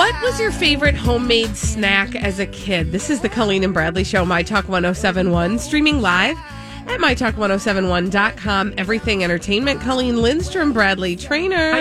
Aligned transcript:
What 0.00 0.22
was 0.22 0.40
your 0.40 0.50
favorite 0.50 0.94
homemade 0.94 1.54
snack 1.58 2.14
as 2.14 2.38
a 2.38 2.46
kid? 2.46 2.90
This 2.90 3.10
is 3.10 3.20
the 3.20 3.28
Colleen 3.28 3.62
and 3.62 3.74
Bradley 3.74 4.02
Show, 4.02 4.24
My 4.24 4.42
Talk 4.42 4.66
1071, 4.66 5.58
streaming 5.58 6.00
live 6.00 6.38
at 6.86 7.00
MyTalk1071.com. 7.00 8.72
Everything 8.78 9.22
Entertainment. 9.22 9.82
Colleen 9.82 10.22
Lindstrom, 10.22 10.72
Bradley 10.72 11.16
Traynor. 11.16 11.74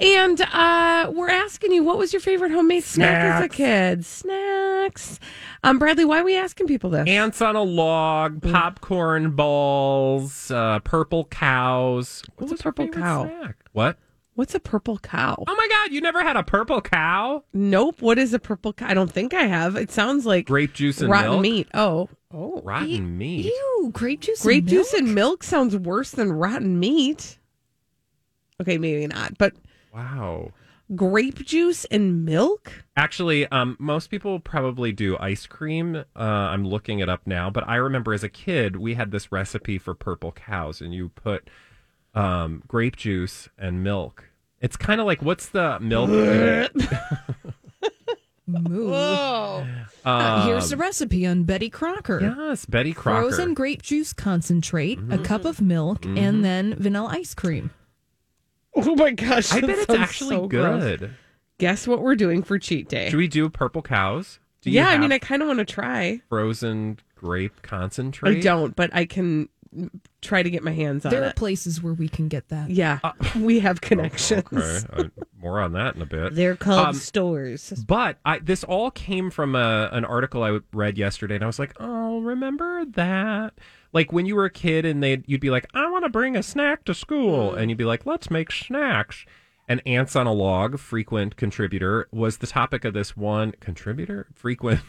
And 0.00 0.40
uh, 0.40 1.12
we're 1.14 1.28
asking 1.28 1.72
you, 1.72 1.84
what 1.84 1.98
was 1.98 2.14
your 2.14 2.20
favorite 2.20 2.50
homemade 2.50 2.84
snack 2.84 3.34
as 3.34 3.44
a 3.44 3.48
kid? 3.50 4.06
Snacks. 4.06 5.20
Um, 5.62 5.78
Bradley, 5.78 6.06
why 6.06 6.20
are 6.20 6.24
we 6.24 6.34
asking 6.34 6.66
people 6.66 6.88
this? 6.88 7.06
Ants 7.06 7.42
on 7.42 7.56
a 7.56 7.62
log, 7.62 8.40
Mm. 8.40 8.52
popcorn 8.52 9.32
balls, 9.32 10.50
uh, 10.50 10.78
purple 10.78 11.26
cows. 11.26 12.22
What's 12.38 12.52
a 12.52 12.56
purple 12.56 12.88
cow? 12.88 13.24
snack? 13.26 13.56
What? 13.72 13.98
What's 14.38 14.54
a 14.54 14.60
purple 14.60 14.98
cow? 15.00 15.42
Oh 15.48 15.56
my 15.56 15.66
God! 15.68 15.90
You 15.90 16.00
never 16.00 16.22
had 16.22 16.36
a 16.36 16.44
purple 16.44 16.80
cow? 16.80 17.42
Nope. 17.52 18.00
What 18.00 18.18
is 18.18 18.32
a 18.32 18.38
purple 18.38 18.72
cow? 18.72 18.86
I 18.86 18.94
don't 18.94 19.10
think 19.10 19.34
I 19.34 19.42
have. 19.42 19.74
It 19.74 19.90
sounds 19.90 20.24
like 20.26 20.46
Grape 20.46 20.72
juice 20.74 21.00
and 21.00 21.10
rotten 21.10 21.30
milk. 21.32 21.42
meat. 21.42 21.68
Oh. 21.74 22.08
Oh. 22.32 22.60
Rotten 22.62 23.18
meat. 23.18 23.46
Ew, 23.46 23.90
grape 23.92 24.20
juice. 24.20 24.40
Grape 24.44 24.62
and 24.62 24.68
juice 24.68 24.92
milk? 24.92 25.02
and 25.02 25.14
milk 25.16 25.42
sounds 25.42 25.76
worse 25.76 26.12
than 26.12 26.30
rotten 26.30 26.78
meat. 26.78 27.36
Okay, 28.60 28.78
maybe 28.78 29.08
not, 29.08 29.36
but 29.38 29.54
Wow. 29.92 30.52
grape 30.94 31.44
juice 31.44 31.84
and 31.86 32.24
milk? 32.24 32.84
Actually, 32.96 33.48
um, 33.48 33.76
most 33.80 34.08
people 34.08 34.38
probably 34.38 34.92
do 34.92 35.18
ice 35.18 35.46
cream. 35.46 35.96
Uh, 35.96 36.04
I'm 36.20 36.64
looking 36.64 37.00
it 37.00 37.08
up 37.08 37.26
now, 37.26 37.50
but 37.50 37.66
I 37.68 37.74
remember 37.74 38.12
as 38.12 38.22
a 38.22 38.28
kid 38.28 38.76
we 38.76 38.94
had 38.94 39.10
this 39.10 39.32
recipe 39.32 39.78
for 39.78 39.94
purple 39.94 40.30
cows, 40.30 40.80
and 40.80 40.94
you 40.94 41.08
put 41.08 41.48
um, 42.14 42.62
grape 42.66 42.96
juice 42.96 43.48
and 43.58 43.82
milk. 43.82 44.30
It's 44.60 44.76
kind 44.76 45.00
of 45.00 45.06
like 45.06 45.22
what's 45.22 45.48
the 45.48 45.78
milk? 45.80 46.10
Moo. 48.46 48.90
Oh. 48.92 49.66
Uh, 50.04 50.46
here's 50.46 50.70
the 50.70 50.76
Um, 50.76 50.80
recipe 50.80 51.26
on 51.26 51.44
Betty 51.44 51.68
Crocker. 51.68 52.20
Yes, 52.22 52.64
Betty 52.64 52.94
Crocker. 52.94 53.26
Mm-hmm. 53.26 53.28
Frozen 53.36 53.54
grape 53.54 53.82
juice 53.82 54.12
concentrate, 54.14 54.98
a 55.10 55.18
cup 55.18 55.44
of 55.44 55.60
milk, 55.60 56.06
and 56.06 56.42
then 56.44 56.74
vanilla 56.78 57.08
ice 57.12 57.34
cream. 57.34 57.70
Oh 58.74 58.94
my 58.94 59.10
gosh. 59.10 59.52
I 59.52 59.60
bet 59.60 59.70
it's 59.70 59.90
actually 59.92 60.36
so 60.36 60.46
gross. 60.48 60.82
good. 60.82 61.10
Guess 61.58 61.86
what 61.86 62.00
we're 62.00 62.14
doing 62.16 62.42
for 62.42 62.58
cheat 62.58 62.88
day? 62.88 63.10
Should 63.10 63.18
we 63.18 63.28
do 63.28 63.50
purple 63.50 63.82
cows? 63.82 64.38
Do 64.62 64.70
you 64.70 64.76
yeah, 64.76 64.88
I 64.88 64.98
mean, 64.98 65.12
I 65.12 65.18
kind 65.18 65.42
of 65.42 65.48
want 65.48 65.58
to 65.58 65.64
try. 65.64 66.22
frozen 66.28 66.98
grape 67.16 67.60
concentrate. 67.62 68.38
I 68.38 68.40
don't, 68.40 68.74
but 68.74 68.90
I 68.94 69.04
can 69.04 69.48
try 70.22 70.42
to 70.42 70.50
get 70.50 70.62
my 70.62 70.72
hands 70.72 71.04
on 71.06 71.10
There 71.10 71.22
are 71.22 71.28
it. 71.28 71.36
places 71.36 71.82
where 71.82 71.92
we 71.94 72.08
can 72.08 72.28
get 72.28 72.48
that. 72.48 72.70
yeah, 72.70 72.98
we 73.36 73.60
have 73.60 73.80
connections. 73.80 74.44
Okay, 74.52 74.86
uh, 74.92 75.04
more 75.40 75.60
on 75.60 75.72
that 75.72 75.94
in 75.96 76.02
a 76.02 76.06
bit. 76.06 76.34
They're 76.34 76.56
called 76.56 76.88
Um, 76.88 76.94
stores. 76.94 77.70
But 77.86 78.18
I, 78.24 78.38
this 78.38 78.64
all 78.64 78.90
came 78.90 79.30
from 79.30 79.54
a, 79.54 79.88
an 79.92 80.04
article 80.04 80.42
I 80.42 80.58
read 80.72 80.98
yesterday, 80.98 81.34
and 81.36 81.44
I 81.44 81.46
was 81.46 81.58
like, 81.58 81.74
"Oh, 81.80 82.20
remember 82.20 82.84
that?" 82.84 83.54
Like 83.92 84.12
when 84.12 84.26
you 84.26 84.34
were 84.36 84.44
a 84.44 84.50
kid, 84.50 84.84
and 84.84 85.02
they 85.02 85.22
you'd 85.26 85.40
be 85.40 85.50
like, 85.50 85.66
"I 85.74 85.88
want 85.90 86.04
to 86.04 86.08
bring 86.10 86.36
a 86.36 86.42
snack 86.42 86.84
to 86.84 86.94
school," 86.94 87.54
and 87.54 87.70
you'd 87.70 87.78
be 87.78 87.84
like, 87.84 88.04
"Let's 88.06 88.30
make 88.30 88.50
snacks." 88.52 89.24
And 89.70 89.82
ants 89.84 90.16
on 90.16 90.26
a 90.26 90.32
log, 90.32 90.78
frequent 90.78 91.36
contributor, 91.36 92.08
was 92.10 92.38
the 92.38 92.46
topic 92.46 92.86
of 92.86 92.94
this 92.94 93.14
one 93.14 93.52
contributor, 93.60 94.26
frequent. 94.34 94.80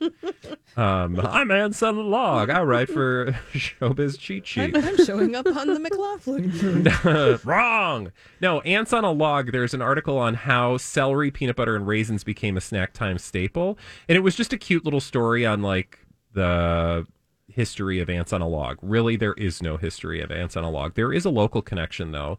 um, 0.78 1.20
I'm 1.20 1.50
ants 1.50 1.82
on 1.82 1.98
a 1.98 2.00
log. 2.00 2.48
I 2.48 2.62
write 2.62 2.88
for 2.88 3.32
Showbiz 3.52 4.18
Cheat 4.18 4.46
Sheet. 4.46 4.74
I'm, 4.74 4.82
I'm 4.82 5.04
showing 5.04 5.36
up 5.36 5.46
on 5.46 5.66
the 5.66 5.78
McLaughlin. 5.78 7.40
Wrong. 7.44 8.12
No, 8.40 8.62
ants 8.62 8.94
on 8.94 9.04
a 9.04 9.12
log. 9.12 9.52
There's 9.52 9.74
an 9.74 9.82
article 9.82 10.16
on 10.16 10.32
how 10.32 10.78
celery, 10.78 11.30
peanut 11.30 11.56
butter, 11.56 11.76
and 11.76 11.86
raisins 11.86 12.24
became 12.24 12.56
a 12.56 12.62
snack 12.62 12.94
time 12.94 13.18
staple, 13.18 13.78
and 14.08 14.16
it 14.16 14.20
was 14.20 14.34
just 14.34 14.54
a 14.54 14.58
cute 14.58 14.86
little 14.86 15.00
story 15.00 15.44
on 15.44 15.60
like 15.60 15.98
the 16.32 17.06
history 17.46 18.00
of 18.00 18.10
ants 18.10 18.32
on 18.32 18.40
a 18.40 18.48
log. 18.48 18.78
Really, 18.82 19.16
there 19.16 19.34
is 19.34 19.62
no 19.62 19.76
history 19.76 20.20
of 20.20 20.30
ants 20.30 20.56
on 20.56 20.64
a 20.64 20.70
log. 20.70 20.94
There 20.94 21.12
is 21.12 21.24
a 21.24 21.30
local 21.30 21.62
connection 21.62 22.12
though. 22.12 22.38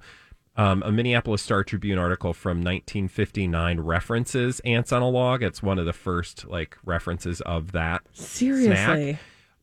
Um, 0.57 0.83
a 0.83 0.91
Minneapolis 0.91 1.41
Star 1.41 1.63
Tribune 1.65 1.97
article 1.97 2.33
from 2.33 2.59
1959 2.59 3.79
references 3.81 4.61
ants 4.61 4.91
on 4.93 5.01
a 5.01 5.09
log. 5.09 5.43
It's 5.43 5.61
one 5.61 5.77
of 5.79 5.85
the 5.85 5.93
first 5.93 6.47
like 6.47 6.77
references 6.85 7.41
of 7.41 7.73
that 7.73 8.03
Seriously. 8.13 9.19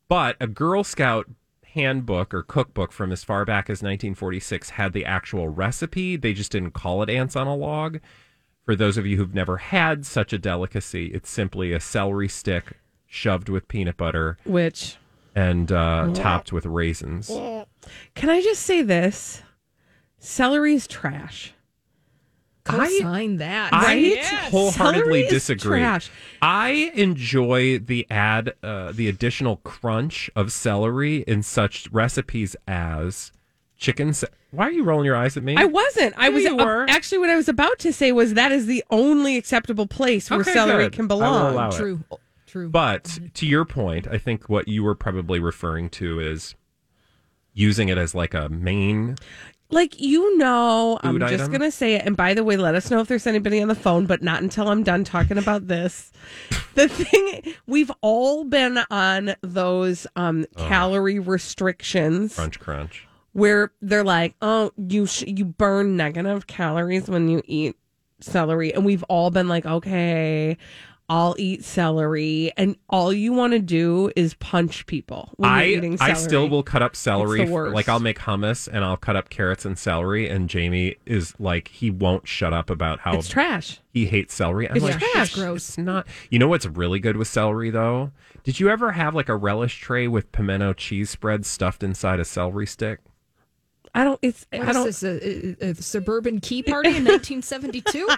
but 0.09 0.37
a 0.39 0.47
Girl 0.47 0.85
Scout 0.85 1.31
handbook 1.75 2.35
or 2.35 2.43
cookbook 2.43 2.93
from 2.93 3.11
as 3.13 3.25
far 3.25 3.45
back 3.47 3.71
as 3.71 3.79
1946 3.83 4.71
had 4.71 4.93
the 4.93 5.07
actual 5.07 5.49
recipe. 5.49 6.17
They 6.17 6.35
just 6.35 6.53
didn't 6.53 6.73
call 6.73 7.03
it 7.03 7.09
ants 7.09 7.37
on 7.37 7.47
a 7.47 7.55
log. 7.57 7.99
For 8.65 8.77
those 8.77 8.97
of 8.97 9.07
you 9.07 9.17
who've 9.17 9.35
never 9.35 9.57
had 9.57 10.05
such 10.07 10.33
a 10.33 10.39
delicacy, 10.39 11.07
it's 11.07 11.31
simply 11.31 11.73
a 11.73 11.81
celery 11.81 12.29
stick 12.29 12.79
shoved 13.07 13.49
with 13.49 13.67
peanut 13.69 13.97
butter 13.97 14.37
Which 14.45 14.97
and 15.35 15.73
uh, 15.73 16.13
topped 16.15 16.53
with 16.53 16.67
raisins. 16.67 17.31
can 18.15 18.31
I 18.31 18.41
just 18.43 18.63
say 18.63 18.83
this? 18.83 19.42
Celery's 20.25 20.87
trash. 20.87 21.53
Co-sign 22.65 23.39
that. 23.39 23.73
I 23.73 23.83
Right? 23.85 24.25
wholeheartedly 24.25 25.03
Celery 25.03 25.21
is 25.23 25.31
disagree. 25.31 25.81
trash. 25.81 26.11
I 26.41 26.93
enjoy 26.95 27.81
the 27.81 28.07
add 28.09 28.53
uh, 28.63 28.93
the 28.93 29.09
additional 29.09 29.57
crunch 29.57 30.31
of 30.37 30.53
celery 30.53 31.23
in 31.27 31.43
such 31.43 31.89
recipes 31.91 32.55
as 32.69 33.33
chicken. 33.77 34.15
Ce- 34.15 34.25
Why 34.53 34.69
are 34.69 34.71
you 34.71 34.85
rolling 34.85 35.07
your 35.07 35.17
eyes 35.17 35.37
at 35.37 35.43
me? 35.43 35.57
I 35.57 35.65
wasn't. 35.65 36.15
I 36.17 36.29
was 36.29 36.45
you 36.45 36.57
uh, 36.57 36.65
were. 36.65 36.87
actually 36.89 37.19
what 37.19 37.31
I 37.31 37.35
was 37.37 37.49
about 37.49 37.81
to 37.81 37.93
say 37.93 38.13
was 38.13 38.35
that 38.35 38.53
is 38.53 38.67
the 38.67 38.85
only 38.91 39.37
acceptable 39.37 39.89
place 39.89 40.31
where 40.31 40.43
Okay, 40.43 40.53
celery 40.53 40.85
good. 40.85 40.93
can 40.93 41.01
I 41.01 41.03
will 41.03 41.09
belong. 41.09 41.53
allow 41.55 41.69
it. 41.71 41.75
True. 41.77 42.05
True. 42.47 42.69
But 42.69 43.19
to 43.35 43.45
your 43.47 43.65
point, 43.65 44.07
I 44.07 44.19
think 44.19 44.49
what 44.49 44.69
you 44.69 44.85
were 44.85 44.95
probably 44.95 45.41
referring 45.41 45.91
to 45.91 46.21
is 46.21 46.55
using 47.55 47.89
it 47.89 47.99
as 47.99 48.15
like 48.15 48.35
a 48.35 48.49
main. 48.51 49.17
Like 49.73 50.01
you 50.01 50.37
know, 50.39 50.99
I'm 51.03 51.19
just 51.19 51.35
item? 51.35 51.51
gonna 51.53 51.71
say 51.71 51.95
it. 51.95 52.05
And 52.07 52.17
by 52.17 52.35
the 52.35 52.45
way, 52.45 52.57
let 52.57 52.75
us 52.75 52.91
know 52.91 53.01
if 53.01 53.09
there's 53.09 53.27
anybody 53.27 53.61
on 53.63 53.69
the 53.69 53.75
phone, 53.75 54.07
but 54.07 54.23
not 54.23 54.43
until 54.43 54.69
I'm 54.69 54.83
done 54.83 55.03
talking 55.05 55.39
about 55.39 55.67
this. 55.69 56.13
The 56.75 56.89
thing 56.89 57.55
we've 57.67 57.91
all 58.01 58.45
been 58.45 58.79
on 58.91 59.35
those 59.43 60.07
um 60.17 60.47
calorie 60.57 61.19
restrictions 61.19 62.35
Crunch, 62.37 62.59
crunch. 62.61 63.07
where 63.35 63.73
they're 63.83 64.03
like, 64.05 64.35
"Oh, 64.41 64.73
you 64.79 65.05
sh- 65.05 65.25
you 65.27 65.45
burn 65.45 65.99
negative 65.99 66.47
calories 66.47 67.09
when 67.11 67.29
you 67.29 67.43
eat 67.45 67.77
celery," 68.21 68.73
and 68.73 68.87
we've 68.87 69.03
all 69.05 69.31
been 69.31 69.49
like, 69.49 69.67
"Okay." 69.67 70.57
I'll 71.13 71.37
eat 71.39 71.63
celery, 71.63 72.53
and 72.57 72.75
all 72.89 73.13
you 73.13 73.35
want 73.35 73.53
to 73.53 73.59
do 73.59 74.11
is 74.17 74.33
punch 74.33 74.87
people 74.87 75.31
when 75.37 75.51
I 75.51 75.65
you're 75.65 75.77
eating 75.79 75.99
celery. 75.99 76.13
I 76.15 76.17
still 76.17 76.49
will 76.49 76.63
cut 76.63 76.81
up 76.81 76.97
celery. 76.97 77.45
Worst. 77.45 77.75
Like 77.75 77.87
I'll 77.87 78.01
make 78.01 78.19
hummus 78.19 78.67
and 78.67 78.83
I'll 78.83 78.97
cut 78.97 79.15
up 79.15 79.29
carrots 79.29 79.67
and 79.67 79.79
celery. 79.79 80.27
And 80.27 80.49
Jamie 80.49 80.97
is 81.05 81.35
like 81.39 81.69
he 81.69 81.91
won't 81.91 82.27
shut 82.27 82.55
up 82.55 82.71
about 82.71 83.01
how 83.01 83.19
It's 83.19 83.29
trash. 83.29 83.79
he 83.93 84.07
hates 84.07 84.33
celery. 84.33 84.71
I'm 84.71 84.77
It's 84.77 84.85
like, 84.87 84.99
trash. 85.01 85.29
It's 85.29 85.35
gross. 85.35 85.69
It's 85.69 85.77
not. 85.79 86.07
You 86.31 86.39
know 86.39 86.49
what's 86.49 86.65
really 86.65 86.99
good 86.99 87.19
with 87.19 87.29
celery 87.29 87.69
though? 87.69 88.11
Did 88.43 88.59
you 88.59 88.71
ever 88.71 88.93
have 88.93 89.15
like 89.15 89.29
a 89.29 89.37
relish 89.37 89.81
tray 89.81 90.09
with 90.09 90.33
pimento 90.33 90.73
cheese 90.73 91.11
spread 91.11 91.45
stuffed 91.45 91.83
inside 91.83 92.21
a 92.21 92.25
celery 92.25 92.67
stick? 92.67 93.01
I 93.95 94.05
don't. 94.05 94.19
It's. 94.23 94.47
What 94.51 94.69
I 94.69 94.73
don't. 94.73 94.87
this? 94.87 95.03
A, 95.03 95.57
a, 95.67 95.71
a 95.71 95.75
suburban 95.75 96.41
key 96.41 96.63
party 96.63 96.91
in 96.97 97.05
1972? 97.05 98.09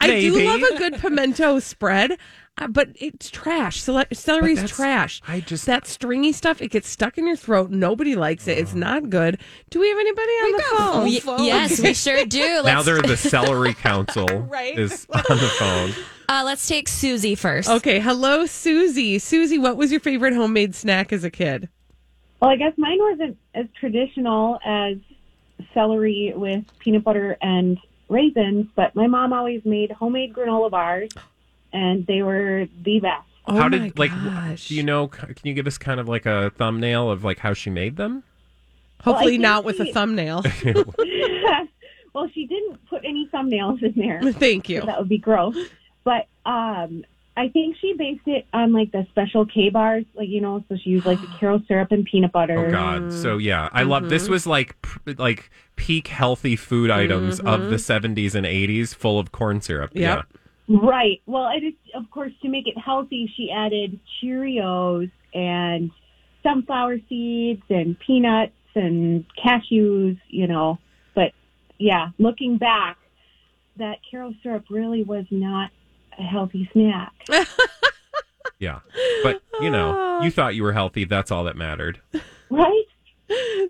I 0.00 0.20
do 0.20 0.38
love 0.46 0.60
a 0.62 0.76
good 0.78 0.98
pimento 1.00 1.58
spread, 1.60 2.18
uh, 2.58 2.66
but 2.68 2.90
it's 2.96 3.30
trash. 3.30 3.80
Cele- 3.80 4.04
Celery's 4.12 4.56
that's- 4.58 4.76
trash. 4.76 5.22
I 5.26 5.40
just- 5.40 5.64
that 5.64 5.86
stringy 5.86 6.32
stuff. 6.32 6.60
It 6.60 6.68
gets 6.70 6.88
stuck 6.90 7.16
in 7.16 7.26
your 7.26 7.36
throat. 7.36 7.70
Nobody 7.70 8.14
likes 8.16 8.46
it. 8.48 8.58
It's 8.58 8.74
not 8.74 9.08
good. 9.08 9.38
Do 9.70 9.80
we 9.80 9.88
have 9.88 9.98
anybody 9.98 10.30
on 10.32 10.52
the 10.52 10.62
phone? 10.76 11.04
Y- 11.04 11.20
Oh, 11.38 11.42
yes, 11.44 11.80
we 11.80 11.94
sure 11.94 12.24
do. 12.26 12.38
now 12.38 12.62
Let's, 12.62 12.84
they're 12.86 13.00
the 13.02 13.16
celery 13.16 13.72
council 13.72 14.26
Right. 14.48 14.78
is 14.78 15.06
on 15.10 15.22
the 15.38 15.48
phone. 15.58 15.92
uh, 16.28 16.42
let's 16.44 16.68
take 16.68 16.88
Susie 16.88 17.34
first. 17.34 17.68
Okay, 17.70 17.98
hello, 17.98 18.44
Susie. 18.44 19.18
Susie, 19.18 19.58
what 19.58 19.76
was 19.78 19.90
your 19.90 20.00
favorite 20.00 20.34
homemade 20.34 20.74
snack 20.74 21.12
as 21.14 21.24
a 21.24 21.30
kid? 21.30 21.70
Well, 22.40 22.50
I 22.50 22.56
guess 22.56 22.72
mine 22.76 22.98
wasn't 23.00 23.38
as 23.54 23.66
traditional 23.78 24.58
as 24.64 24.96
celery 25.72 26.32
with 26.36 26.64
peanut 26.78 27.04
butter 27.04 27.36
and 27.40 27.78
raisins, 28.08 28.66
but 28.74 28.94
my 28.94 29.06
mom 29.06 29.32
always 29.32 29.64
made 29.64 29.90
homemade 29.90 30.34
granola 30.34 30.70
bars, 30.70 31.10
and 31.72 32.06
they 32.06 32.22
were 32.22 32.66
the 32.82 33.00
best. 33.00 33.26
Oh 33.48 33.54
how 33.54 33.68
my 33.68 33.78
did 33.78 33.98
like 33.98 34.10
gosh. 34.10 34.68
do 34.68 34.74
you 34.74 34.82
know 34.82 35.06
can 35.06 35.36
you 35.44 35.54
give 35.54 35.68
us 35.68 35.78
kind 35.78 36.00
of 36.00 36.08
like 36.08 36.26
a 36.26 36.50
thumbnail 36.56 37.10
of 37.10 37.22
like 37.22 37.38
how 37.38 37.54
she 37.54 37.70
made 37.70 37.96
them? 37.96 38.24
Hopefully 39.02 39.32
think 39.32 39.42
not 39.42 39.64
with 39.64 39.78
a 39.80 39.92
thumbnail. 39.92 40.42
well, 42.14 42.28
she 42.34 42.46
didn't 42.46 42.84
put 42.88 43.04
any 43.04 43.28
thumbnails 43.32 43.82
in 43.82 43.92
there. 43.96 44.20
Thank 44.32 44.66
so 44.66 44.72
you. 44.72 44.80
That 44.82 44.98
would 44.98 45.08
be 45.08 45.18
gross. 45.18 45.56
But 46.02 46.26
um, 46.44 47.04
I 47.38 47.48
think 47.48 47.76
she 47.80 47.92
based 47.92 48.26
it 48.26 48.46
on 48.52 48.72
like 48.72 48.92
the 48.92 49.06
special 49.10 49.44
K 49.44 49.68
bars, 49.70 50.04
like 50.14 50.28
you 50.28 50.40
know, 50.40 50.64
so 50.68 50.76
she 50.82 50.90
used 50.90 51.06
like 51.06 51.20
the 51.20 51.28
Karo 51.40 51.60
syrup 51.68 51.92
and 51.92 52.04
peanut 52.04 52.32
butter. 52.32 52.58
Oh 52.58 52.70
God! 52.70 53.12
So 53.12 53.38
yeah, 53.38 53.68
I 53.72 53.82
love 53.82 54.04
Mm-hmm. 54.04 54.08
this. 54.10 54.28
Was 54.28 54.46
like 54.46 54.80
pr- 54.82 55.10
like 55.18 55.50
peak 55.76 56.08
healthy 56.08 56.56
food 56.56 56.90
items 56.90 57.38
of 57.40 57.68
the 57.68 57.76
'70s 57.76 58.34
and 58.34 58.46
'80s, 58.46 58.94
full 58.94 59.18
of 59.18 59.32
corn 59.32 59.60
syrup. 59.60 59.90
Mm-hmm. 59.90 60.00
Yep. 60.02 60.26
Right. 60.68 61.20
Well, 61.26 61.48
it 61.56 61.62
is, 61.64 61.74
of 61.94 62.10
course, 62.10 62.32
to 62.42 62.48
make 62.48 62.66
it 62.66 62.76
healthy, 62.76 63.32
she 63.36 63.52
added 63.54 64.00
Cheerios 64.20 65.10
and 65.32 65.90
sunflower 66.42 66.98
seeds 67.08 67.62
and 67.68 67.96
peanuts 68.00 68.52
and 68.74 69.24
cashews, 69.38 70.18
you 70.28 70.48
know. 70.48 70.78
But 71.14 71.32
yeah, 71.78 72.08
looking 72.18 72.58
back, 72.58 72.96
that 73.76 73.98
Karo 74.10 74.32
syrup 74.42 74.64
really 74.70 75.04
was 75.04 75.26
not 75.30 75.70
a 76.18 76.22
healthy 76.22 76.68
snack. 76.72 77.12
Yeah, 78.58 78.80
but 79.22 79.42
you 79.60 79.68
know, 79.68 80.20
you 80.22 80.30
thought 80.30 80.54
you 80.54 80.62
were 80.62 80.72
healthy. 80.72 81.04
That's 81.04 81.30
all 81.30 81.44
that 81.44 81.56
mattered. 81.58 82.00
right? 82.48 82.84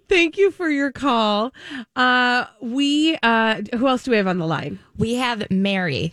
Thank 0.08 0.38
you 0.38 0.52
for 0.52 0.69
your 0.69 0.93
call. 0.93 1.52
Uh, 1.96 2.44
we 2.62 3.19
uh, 3.20 3.62
who 3.76 3.88
else 3.88 4.04
do 4.04 4.12
we 4.12 4.16
have 4.16 4.28
on 4.28 4.38
the 4.38 4.46
line? 4.46 4.78
We 4.96 5.14
have 5.16 5.50
Mary. 5.50 6.12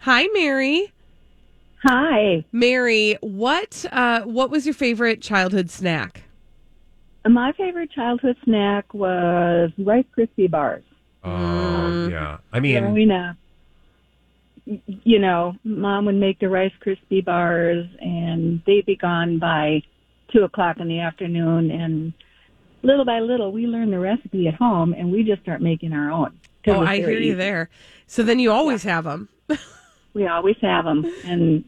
Hi, 0.00 0.26
Mary. 0.34 0.92
Hi. 1.84 2.44
Mary, 2.52 3.16
what 3.22 3.86
uh, 3.92 4.22
what 4.24 4.50
was 4.50 4.66
your 4.66 4.74
favorite 4.74 5.22
childhood 5.22 5.70
snack? 5.70 6.24
My 7.26 7.52
favorite 7.52 7.90
childhood 7.92 8.36
snack 8.44 8.92
was 8.92 9.70
Rice 9.78 10.04
Krispie 10.18 10.50
bars. 10.50 10.84
Oh 11.24 11.28
Mm. 11.30 12.10
yeah. 12.10 12.38
I 12.52 12.60
mean, 12.60 12.82
Growing 12.82 13.10
up, 13.10 13.36
y- 13.36 13.45
you 14.66 15.18
know, 15.18 15.54
mom 15.64 16.06
would 16.06 16.16
make 16.16 16.40
the 16.40 16.48
Rice 16.48 16.72
Krispie 16.84 17.24
bars, 17.24 17.86
and 18.00 18.60
they'd 18.66 18.84
be 18.84 18.96
gone 18.96 19.38
by 19.38 19.82
two 20.32 20.42
o'clock 20.42 20.78
in 20.80 20.88
the 20.88 21.00
afternoon. 21.00 21.70
And 21.70 22.12
little 22.82 23.04
by 23.04 23.20
little, 23.20 23.52
we 23.52 23.66
learned 23.66 23.92
the 23.92 23.98
recipe 23.98 24.48
at 24.48 24.54
home, 24.54 24.92
and 24.92 25.12
we 25.12 25.22
just 25.22 25.42
start 25.42 25.62
making 25.62 25.92
our 25.92 26.10
own. 26.10 26.38
Oh, 26.66 26.84
I 26.84 26.96
hear 26.96 27.10
you 27.10 27.36
there. 27.36 27.70
So 28.06 28.22
then 28.22 28.40
you 28.40 28.50
always 28.50 28.82
have 28.82 29.04
them. 29.04 29.28
We 30.14 30.26
always 30.26 30.56
have 30.62 30.86
them. 30.86 31.04
And 31.26 31.62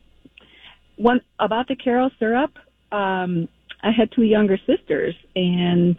one 0.97 1.21
about 1.39 1.69
the 1.69 1.77
Karo 1.77 2.11
syrup, 2.19 2.57
um, 2.91 3.47
I 3.83 3.91
had 3.91 4.11
two 4.11 4.23
younger 4.23 4.57
sisters, 4.67 5.15
and 5.37 5.99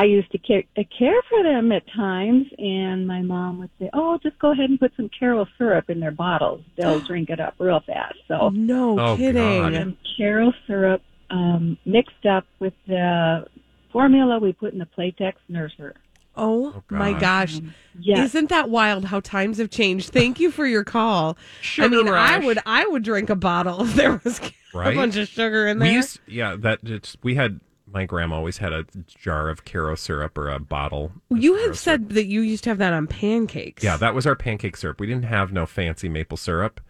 I 0.00 0.04
used 0.04 0.30
to 0.32 0.38
care, 0.38 0.62
uh, 0.76 0.82
care 0.96 1.20
for 1.28 1.42
them 1.42 1.72
at 1.72 1.82
times. 1.94 2.46
And 2.58 3.06
my 3.06 3.20
mom 3.22 3.58
would 3.58 3.70
say, 3.80 3.90
"Oh, 3.92 4.18
just 4.22 4.38
go 4.38 4.52
ahead 4.52 4.70
and 4.70 4.78
put 4.78 4.92
some 4.96 5.10
Karo 5.18 5.46
syrup 5.58 5.90
in 5.90 5.98
their 6.00 6.12
bottles. 6.12 6.62
They'll 6.76 7.00
drink 7.06 7.30
it 7.30 7.40
up 7.40 7.54
real 7.58 7.80
fast." 7.80 8.14
So 8.28 8.50
No 8.50 8.98
Oh, 8.98 9.16
kidding. 9.16 9.60
God. 9.62 9.74
some 9.74 9.96
Karo 10.16 10.52
syrup 10.66 11.02
um, 11.30 11.76
mixed 11.84 12.24
up 12.26 12.44
with 12.60 12.74
the 12.86 13.46
formula 13.92 14.38
we 14.38 14.52
put 14.52 14.72
in 14.72 14.78
the 14.78 14.86
Playtex 14.96 15.34
nurser. 15.50 15.92
Oh, 16.36 16.72
Oh, 16.76 16.82
my 16.90 17.12
gosh. 17.14 17.58
gosh. 17.58 17.70
Yes. 17.98 18.26
Isn't 18.26 18.48
that 18.50 18.70
wild 18.70 19.06
how 19.06 19.18
times 19.20 19.58
have 19.58 19.70
changed? 19.70 20.10
Thank 20.10 20.38
you 20.38 20.52
for 20.52 20.66
your 20.66 20.84
call. 20.84 21.36
I 21.36 21.62
Sugar 21.62 21.88
mean, 22.04 22.08
I 22.08 22.38
would 22.38 22.58
I 22.64 22.86
would 22.86 23.02
drink 23.02 23.28
a 23.30 23.34
bottle 23.36 23.82
if 23.82 23.94
there 23.94 24.20
was 24.22 24.40
Right? 24.74 24.92
a 24.92 24.96
bunch 24.96 25.16
of 25.16 25.26
sugar 25.26 25.66
in 25.66 25.80
there. 25.80 25.88
we 25.88 25.94
used 25.96 26.20
yeah 26.28 26.54
that 26.60 26.78
it's, 26.84 27.16
we 27.24 27.34
had 27.34 27.58
my 27.92 28.04
grandma 28.04 28.36
always 28.36 28.58
had 28.58 28.72
a 28.72 28.84
jar 29.06 29.48
of 29.48 29.64
Karo 29.64 29.94
syrup 29.94 30.36
or 30.36 30.48
a 30.50 30.58
bottle. 30.58 31.12
you 31.30 31.52
Karo 31.54 31.66
have 31.68 31.78
syrup. 31.78 32.00
said 32.02 32.08
that 32.10 32.26
you 32.26 32.40
used 32.40 32.64
to 32.64 32.70
have 32.70 32.78
that 32.78 32.92
on 32.92 33.06
pancakes. 33.06 33.82
Yeah, 33.82 33.96
that 33.96 34.14
was 34.14 34.26
our 34.26 34.36
pancake 34.36 34.76
syrup. 34.76 35.00
We 35.00 35.06
didn't 35.06 35.24
have 35.24 35.52
no 35.52 35.66
fancy 35.66 36.08
maple 36.08 36.36
syrup. 36.36 36.80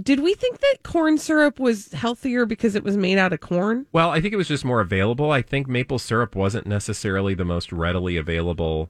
Did 0.00 0.20
we 0.20 0.32
think 0.34 0.60
that 0.60 0.76
corn 0.82 1.18
syrup 1.18 1.60
was 1.60 1.92
healthier 1.92 2.46
because 2.46 2.74
it 2.74 2.82
was 2.82 2.96
made 2.96 3.18
out 3.18 3.32
of 3.34 3.40
corn? 3.40 3.86
Well, 3.92 4.10
I 4.10 4.20
think 4.20 4.32
it 4.32 4.38
was 4.38 4.48
just 4.48 4.64
more 4.64 4.80
available. 4.80 5.30
I 5.30 5.42
think 5.42 5.68
maple 5.68 5.98
syrup 5.98 6.34
wasn't 6.34 6.66
necessarily 6.66 7.34
the 7.34 7.44
most 7.44 7.70
readily 7.70 8.16
available 8.16 8.88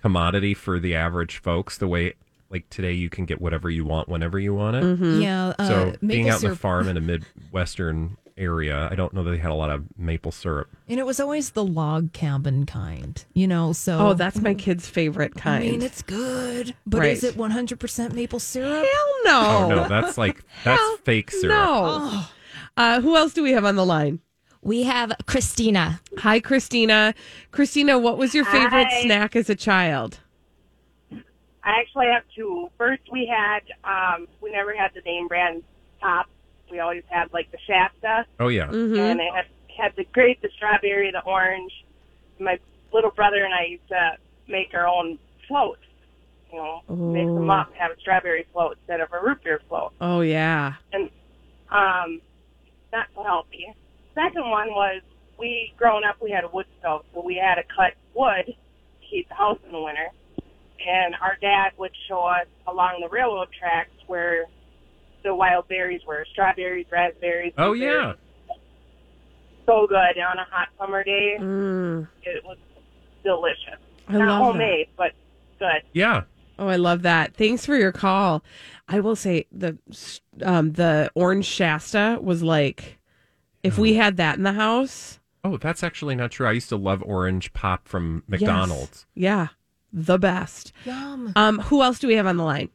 commodity 0.00 0.54
for 0.54 0.80
the 0.80 0.96
average 0.96 1.38
folks. 1.38 1.78
The 1.78 1.86
way 1.86 2.14
like 2.50 2.68
today 2.70 2.92
you 2.92 3.08
can 3.10 3.24
get 3.24 3.40
whatever 3.40 3.70
you 3.70 3.84
want 3.84 4.08
whenever 4.08 4.38
you 4.38 4.54
want 4.54 4.76
it. 4.76 4.82
Mm-hmm. 4.82 5.20
Yeah. 5.20 5.52
Uh, 5.58 5.68
So 5.68 5.94
being 6.04 6.24
maple 6.24 6.36
out 6.36 6.42
in 6.44 6.50
the 6.50 6.56
farm 6.56 6.88
in 6.88 6.96
a 6.96 7.00
midwestern 7.52 8.16
area, 8.38 8.88
I 8.90 8.94
don't 8.94 9.12
know 9.12 9.22
that 9.24 9.30
they 9.32 9.38
had 9.38 9.50
a 9.50 9.54
lot 9.54 9.70
of 9.70 9.84
maple 9.98 10.32
syrup. 10.32 10.68
And 10.88 10.98
it 10.98 11.06
was 11.06 11.20
always 11.20 11.50
the 11.50 11.64
log 11.64 12.12
cabin 12.12 12.64
kind, 12.66 13.22
you 13.34 13.46
know. 13.46 13.72
So 13.72 13.98
Oh, 13.98 14.14
that's 14.14 14.40
my 14.40 14.54
kid's 14.54 14.88
favorite 14.88 15.34
kind. 15.34 15.64
I 15.64 15.70
mean, 15.70 15.82
it's 15.82 16.02
good, 16.02 16.74
but 16.86 17.00
Right. 17.00 17.10
is 17.10 17.24
it 17.24 17.36
100% 17.36 18.12
maple 18.14 18.38
syrup? 18.40 18.86
Hell 18.86 19.14
no. 19.24 19.46
Oh 19.48 19.68
no, 19.68 19.88
that's 19.88 20.16
like 20.16 20.42
that's 20.64 20.80
Hell 20.80 20.96
fake 21.04 21.30
syrup. 21.30 21.50
No. 21.50 22.24
Uh, 22.76 23.00
who 23.00 23.16
else 23.16 23.32
do 23.34 23.42
we 23.42 23.52
have 23.52 23.64
on 23.64 23.76
the 23.76 23.84
line? 23.84 24.20
We 24.62 24.84
have 24.84 25.12
Christina. 25.26 26.00
Hi, 26.18 26.40
Christina. 26.40 27.14
Christina, 27.52 27.98
what 27.98 28.18
was 28.18 28.34
your 28.34 28.44
favorite 28.44 28.88
Hi. 28.90 29.02
snack 29.02 29.36
as 29.36 29.48
a 29.50 29.54
child? 29.54 30.18
I 31.12 31.80
actually 31.80 32.06
have 32.06 32.22
two. 32.34 32.68
First, 32.78 33.02
we 33.12 33.26
had 33.30 33.60
um, 33.84 34.26
we 34.40 34.50
never 34.52 34.74
had 34.74 34.90
the 34.94 35.00
name 35.02 35.28
brand 35.28 35.62
top. 36.00 36.26
We 36.70 36.80
always 36.80 37.02
had 37.08 37.32
like 37.32 37.50
the 37.50 37.58
Shasta, 37.66 38.26
Oh 38.40 38.48
yeah. 38.48 38.66
Mm-hmm. 38.66 38.98
and 38.98 39.20
it 39.20 39.32
had, 39.34 39.44
had 39.76 39.92
the 39.96 40.04
grape, 40.12 40.40
the 40.42 40.50
strawberry, 40.56 41.10
the 41.10 41.22
orange. 41.24 41.72
My 42.38 42.58
little 42.92 43.10
brother 43.10 43.44
and 43.44 43.52
I 43.54 43.64
used 43.64 43.88
to 43.88 44.16
make 44.48 44.72
our 44.74 44.86
own 44.86 45.18
floats. 45.46 45.80
You 46.52 46.58
know, 46.58 46.80
mix 46.88 47.26
them 47.26 47.50
Oh. 47.50 47.54
up, 47.54 47.74
have 47.74 47.90
a 47.90 48.00
strawberry 48.00 48.46
float 48.52 48.76
instead 48.78 49.00
of 49.00 49.12
a 49.12 49.20
root 49.24 49.42
beer 49.44 49.60
float. 49.68 49.92
Oh 50.00 50.20
yeah. 50.22 50.74
and 50.92 51.10
um, 51.70 52.20
not 52.92 53.06
so 53.14 53.22
healthy. 53.22 53.66
Second 54.14 54.48
one 54.48 54.70
was 54.70 55.02
we 55.38 55.72
growing 55.76 56.04
up 56.04 56.16
we 56.22 56.30
had 56.30 56.44
a 56.44 56.48
wood 56.48 56.66
stove, 56.80 57.04
so 57.14 57.22
we 57.22 57.36
had 57.36 57.56
to 57.56 57.62
cut 57.64 57.92
wood 58.14 58.46
to 58.46 58.52
heat 59.00 59.28
the 59.28 59.34
house 59.34 59.58
in 59.66 59.72
the 59.72 59.80
winter. 59.80 60.08
And 60.86 61.14
our 61.20 61.36
dad 61.40 61.72
would 61.76 61.92
show 62.08 62.20
us 62.22 62.46
along 62.66 63.00
the 63.02 63.08
railroad 63.08 63.48
tracks 63.58 63.90
where 64.06 64.46
the 65.28 65.34
wild 65.34 65.68
berries 65.68 66.00
were 66.06 66.24
strawberries, 66.32 66.86
raspberries. 66.90 67.52
Oh 67.58 67.74
blueberries. 67.74 68.16
yeah. 68.48 68.54
so 69.66 69.86
good 69.86 69.96
on 69.96 70.38
a 70.38 70.44
hot 70.50 70.68
summer 70.78 71.04
day. 71.04 71.36
Mm, 71.38 72.08
It 72.22 72.42
was 72.44 72.56
delicious. 73.22 73.78
I 74.08 74.12
Not 74.12 74.20
love 74.20 74.28
that. 74.28 74.44
homemade, 74.44 74.88
but 74.96 75.12
good. 75.58 75.82
Yeah. 75.92 76.22
Oh, 76.58 76.66
I 76.68 76.76
love 76.76 77.02
that. 77.02 77.34
Thanks 77.36 77.64
for 77.66 77.76
your 77.76 77.92
call. 77.92 78.42
I 78.88 79.00
will 79.00 79.14
say 79.16 79.46
the 79.52 79.78
um, 80.42 80.72
the 80.72 81.10
orange 81.14 81.44
Shasta 81.44 82.18
was 82.20 82.42
like, 82.42 82.98
if 83.62 83.78
we 83.78 83.94
had 83.94 84.16
that 84.16 84.36
in 84.38 84.42
the 84.44 84.54
house, 84.54 85.20
Oh, 85.44 85.56
that's 85.56 85.84
actually 85.84 86.14
not 86.16 86.32
true. 86.32 86.48
I 86.48 86.52
used 86.52 86.68
to 86.70 86.76
love 86.76 87.00
orange 87.06 87.52
pop 87.52 87.86
from 87.86 88.24
McDonald's. 88.26 89.06
yes. 89.14 89.22
yeah, 89.24 89.46
the 89.92 90.18
best. 90.18 90.72
Yum. 90.84 91.32
Um, 91.36 91.58
who 91.60 91.80
else 91.82 91.98
do 92.00 92.08
we 92.08 92.14
have 92.14 92.26
on 92.26 92.38
the 92.38 92.44
line? 92.44 92.70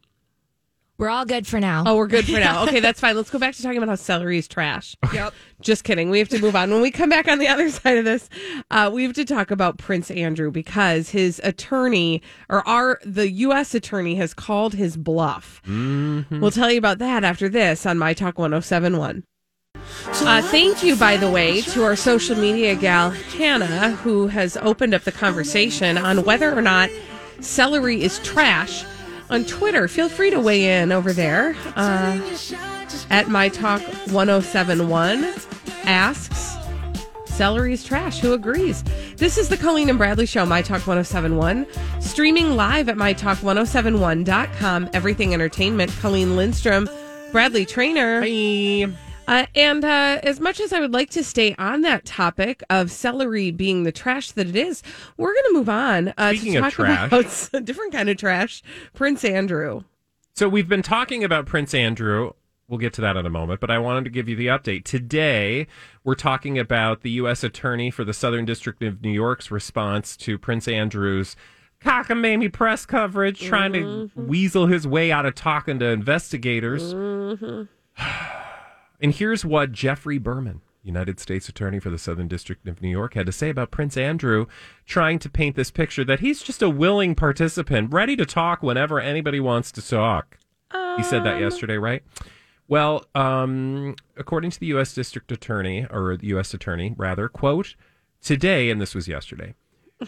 We're 0.97 1.09
all 1.09 1.25
good 1.25 1.47
for 1.47 1.59
now. 1.59 1.83
Oh, 1.87 1.95
we're 1.97 2.07
good 2.07 2.25
for 2.25 2.39
now. 2.39 2.63
Okay, 2.73 2.79
that's 2.79 2.99
fine. 2.99 3.15
Let's 3.15 3.29
go 3.29 3.39
back 3.39 3.55
to 3.55 3.61
talking 3.61 3.77
about 3.77 3.89
how 3.89 3.95
celery 3.95 4.37
is 4.37 4.47
trash. 4.47 4.95
Yep. 5.13 5.33
Just 5.59 5.83
kidding. 5.83 6.09
We 6.09 6.19
have 6.19 6.29
to 6.29 6.39
move 6.39 6.55
on. 6.55 6.71
When 6.71 6.81
we 6.81 6.91
come 6.91 7.09
back 7.09 7.27
on 7.27 7.39
the 7.39 7.47
other 7.47 7.69
side 7.71 7.97
of 7.97 8.05
this, 8.05 8.29
uh, 8.71 8.89
we 8.93 9.03
have 9.03 9.13
to 9.13 9.25
talk 9.25 9.51
about 9.51 9.77
Prince 9.77 10.11
Andrew 10.11 10.51
because 10.51 11.09
his 11.09 11.41
attorney 11.43 12.21
or 12.49 12.67
our 12.67 12.99
the 13.03 13.29
U.S. 13.29 13.73
attorney 13.75 14.15
has 14.15 14.33
called 14.33 14.75
his 14.75 14.95
bluff. 14.95 15.61
We'll 15.67 16.51
tell 16.51 16.71
you 16.71 16.77
about 16.77 16.99
that 16.99 17.23
after 17.23 17.49
this 17.49 17.85
on 17.85 17.97
My 17.97 18.13
Talk 18.13 18.37
1071. 18.37 19.23
Uh, 19.75 20.41
thank 20.43 20.83
you, 20.83 20.95
by 20.95 21.17
the 21.17 21.29
way, 21.29 21.61
to 21.61 21.83
our 21.83 21.95
social 21.95 22.37
media 22.37 22.75
gal, 22.75 23.09
Hannah, 23.09 23.91
who 23.91 24.27
has 24.27 24.55
opened 24.57 24.93
up 24.93 25.03
the 25.03 25.11
conversation 25.11 25.97
on 25.97 26.23
whether 26.23 26.55
or 26.57 26.61
not 26.61 26.89
celery 27.39 28.01
is 28.01 28.19
trash 28.19 28.85
on 29.33 29.43
Twitter. 29.45 29.87
Feel 29.87 30.09
free 30.09 30.29
to 30.29 30.39
weigh 30.39 30.81
in 30.81 30.91
over 30.91 31.11
there. 31.11 31.55
Uh, 31.75 32.21
at 33.09 33.27
My 33.27 33.49
Talk 33.49 33.81
1071 34.11 35.33
asks, 35.85 36.55
Celery's 37.25 37.83
trash. 37.83 38.19
Who 38.19 38.33
agrees? 38.33 38.83
This 39.17 39.39
is 39.39 39.49
the 39.49 39.57
Colleen 39.57 39.89
and 39.89 39.97
Bradley 39.97 40.27
Show, 40.27 40.45
My 40.45 40.61
Talk 40.61 40.85
1071. 40.85 41.65
Streaming 41.99 42.55
live 42.55 42.89
at 42.89 42.95
MyTalk1071.com. 42.95 44.89
Everything 44.93 45.33
Entertainment. 45.33 45.91
Colleen 45.99 46.35
Lindstrom, 46.35 46.87
Bradley 47.31 47.65
Traynor. 47.65 48.21
Uh, 49.27 49.45
and 49.55 49.85
uh, 49.85 50.19
as 50.23 50.39
much 50.39 50.59
as 50.59 50.73
I 50.73 50.79
would 50.79 50.93
like 50.93 51.09
to 51.11 51.23
stay 51.23 51.55
on 51.57 51.81
that 51.81 52.05
topic 52.05 52.63
of 52.69 52.91
celery 52.91 53.51
being 53.51 53.83
the 53.83 53.91
trash 53.91 54.31
that 54.31 54.47
it 54.47 54.55
is, 54.55 54.83
we're 55.17 55.33
going 55.33 55.45
to 55.47 55.53
move 55.53 55.69
on 55.69 56.13
uh, 56.17 56.31
Speaking 56.31 56.53
to 56.53 56.57
of 56.59 56.63
talk 56.65 56.73
trash. 56.73 57.07
about 57.07 57.49
a 57.53 57.61
different 57.61 57.93
kind 57.93 58.09
of 58.09 58.17
trash. 58.17 58.61
Prince 58.93 59.23
Andrew. 59.23 59.83
So 60.33 60.49
we've 60.49 60.67
been 60.67 60.81
talking 60.81 61.23
about 61.23 61.45
Prince 61.45 61.73
Andrew. 61.73 62.33
We'll 62.67 62.79
get 62.79 62.93
to 62.93 63.01
that 63.01 63.17
in 63.17 63.25
a 63.25 63.29
moment, 63.29 63.59
but 63.59 63.69
I 63.69 63.77
wanted 63.77 64.05
to 64.05 64.09
give 64.09 64.27
you 64.27 64.35
the 64.35 64.47
update. 64.47 64.83
Today, 64.83 65.67
we're 66.03 66.15
talking 66.15 66.57
about 66.57 67.01
the 67.01 67.11
U.S. 67.11 67.43
Attorney 67.43 67.91
for 67.91 68.03
the 68.03 68.13
Southern 68.13 68.45
District 68.45 68.81
of 68.83 69.01
New 69.01 69.11
York's 69.11 69.51
response 69.51 70.17
to 70.17 70.37
Prince 70.37 70.67
Andrew's 70.67 71.35
cockamamie 71.81 72.51
press 72.51 72.85
coverage, 72.85 73.41
trying 73.41 73.73
to 73.73 74.09
weasel 74.15 74.67
his 74.67 74.87
way 74.87 75.11
out 75.11 75.25
of 75.25 75.35
talking 75.35 75.77
to 75.79 75.85
investigators. 75.87 76.93
And 79.01 79.13
here's 79.13 79.43
what 79.43 79.71
Geoffrey 79.71 80.17
Berman, 80.17 80.61
United 80.83 81.19
States 81.19 81.49
Attorney 81.49 81.79
for 81.79 81.89
the 81.89 81.97
Southern 81.97 82.27
District 82.27 82.67
of 82.67 82.81
New 82.81 82.89
York, 82.89 83.13
had 83.15 83.25
to 83.25 83.31
say 83.31 83.49
about 83.49 83.71
Prince 83.71 83.97
Andrew 83.97 84.45
trying 84.85 85.19
to 85.19 85.29
paint 85.29 85.55
this 85.55 85.71
picture 85.71 86.03
that 86.05 86.19
he's 86.21 86.41
just 86.41 86.61
a 86.61 86.69
willing 86.69 87.15
participant, 87.15 87.91
ready 87.93 88.15
to 88.15 88.25
talk 88.25 88.63
whenever 88.63 88.99
anybody 88.99 89.39
wants 89.39 89.71
to 89.73 89.81
talk. 89.87 90.37
he 90.97 91.03
said 91.03 91.23
that 91.23 91.39
yesterday, 91.39 91.77
right? 91.77 92.03
Well, 92.67 93.05
um, 93.13 93.95
according 94.17 94.51
to 94.51 94.59
the 94.59 94.67
U.S. 94.67 94.93
District 94.93 95.31
Attorney, 95.31 95.85
or 95.89 96.15
the 96.17 96.27
U.S. 96.27 96.53
Attorney, 96.53 96.93
rather, 96.97 97.27
quote, 97.27 97.75
today, 98.21 98.69
and 98.69 98.79
this 98.79 98.95
was 98.95 99.07
yesterday, 99.07 99.53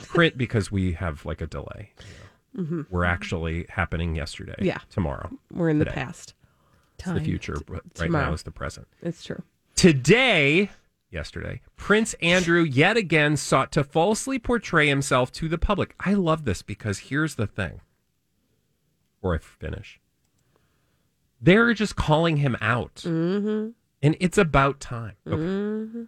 print 0.03 0.37
because 0.37 0.71
we 0.71 0.93
have 0.93 1.25
like 1.25 1.41
a 1.41 1.47
delay. 1.47 1.91
you 1.99 2.05
know. 2.05 2.85
We're 2.89 3.03
actually 3.03 3.65
happening 3.69 4.15
yesterday. 4.15 4.55
Yeah. 4.61 4.79
Tomorrow. 4.89 5.29
We're 5.51 5.67
in 5.69 5.79
the 5.79 5.85
Today. 5.85 5.95
Past. 6.97 7.17
It's 7.17 7.23
the 7.23 7.25
future, 7.25 7.57
but 7.65 7.75
right 7.75 8.05
tomorrow. 8.07 8.25
now 8.27 8.33
is 8.33 8.43
the 8.43 8.51
present. 8.51 8.87
It's 9.01 9.23
true. 9.23 9.41
Today, 9.75 10.69
yesterday, 11.09 11.61
Prince 11.77 12.13
Andrew 12.21 12.63
yet 12.63 12.97
again 12.97 13.37
sought 13.37 13.71
to 13.73 13.83
falsely 13.83 14.39
portray 14.39 14.87
himself 14.87 15.31
to 15.33 15.49
the 15.49 15.57
public. 15.57 15.95
I 15.99 16.13
love 16.13 16.45
this 16.45 16.61
because 16.61 16.99
here's 16.99 17.35
the 17.35 17.47
thing. 17.47 17.81
Before 19.15 19.35
I 19.35 19.39
finish, 19.39 19.99
they're 21.41 21.73
just 21.73 21.95
calling 21.95 22.37
him 22.37 22.57
out. 22.61 22.95
Mm-hmm. 23.05 23.69
And 24.01 24.17
it's 24.19 24.37
about 24.37 24.79
time. 24.79 25.15
Okay. 25.27 26.07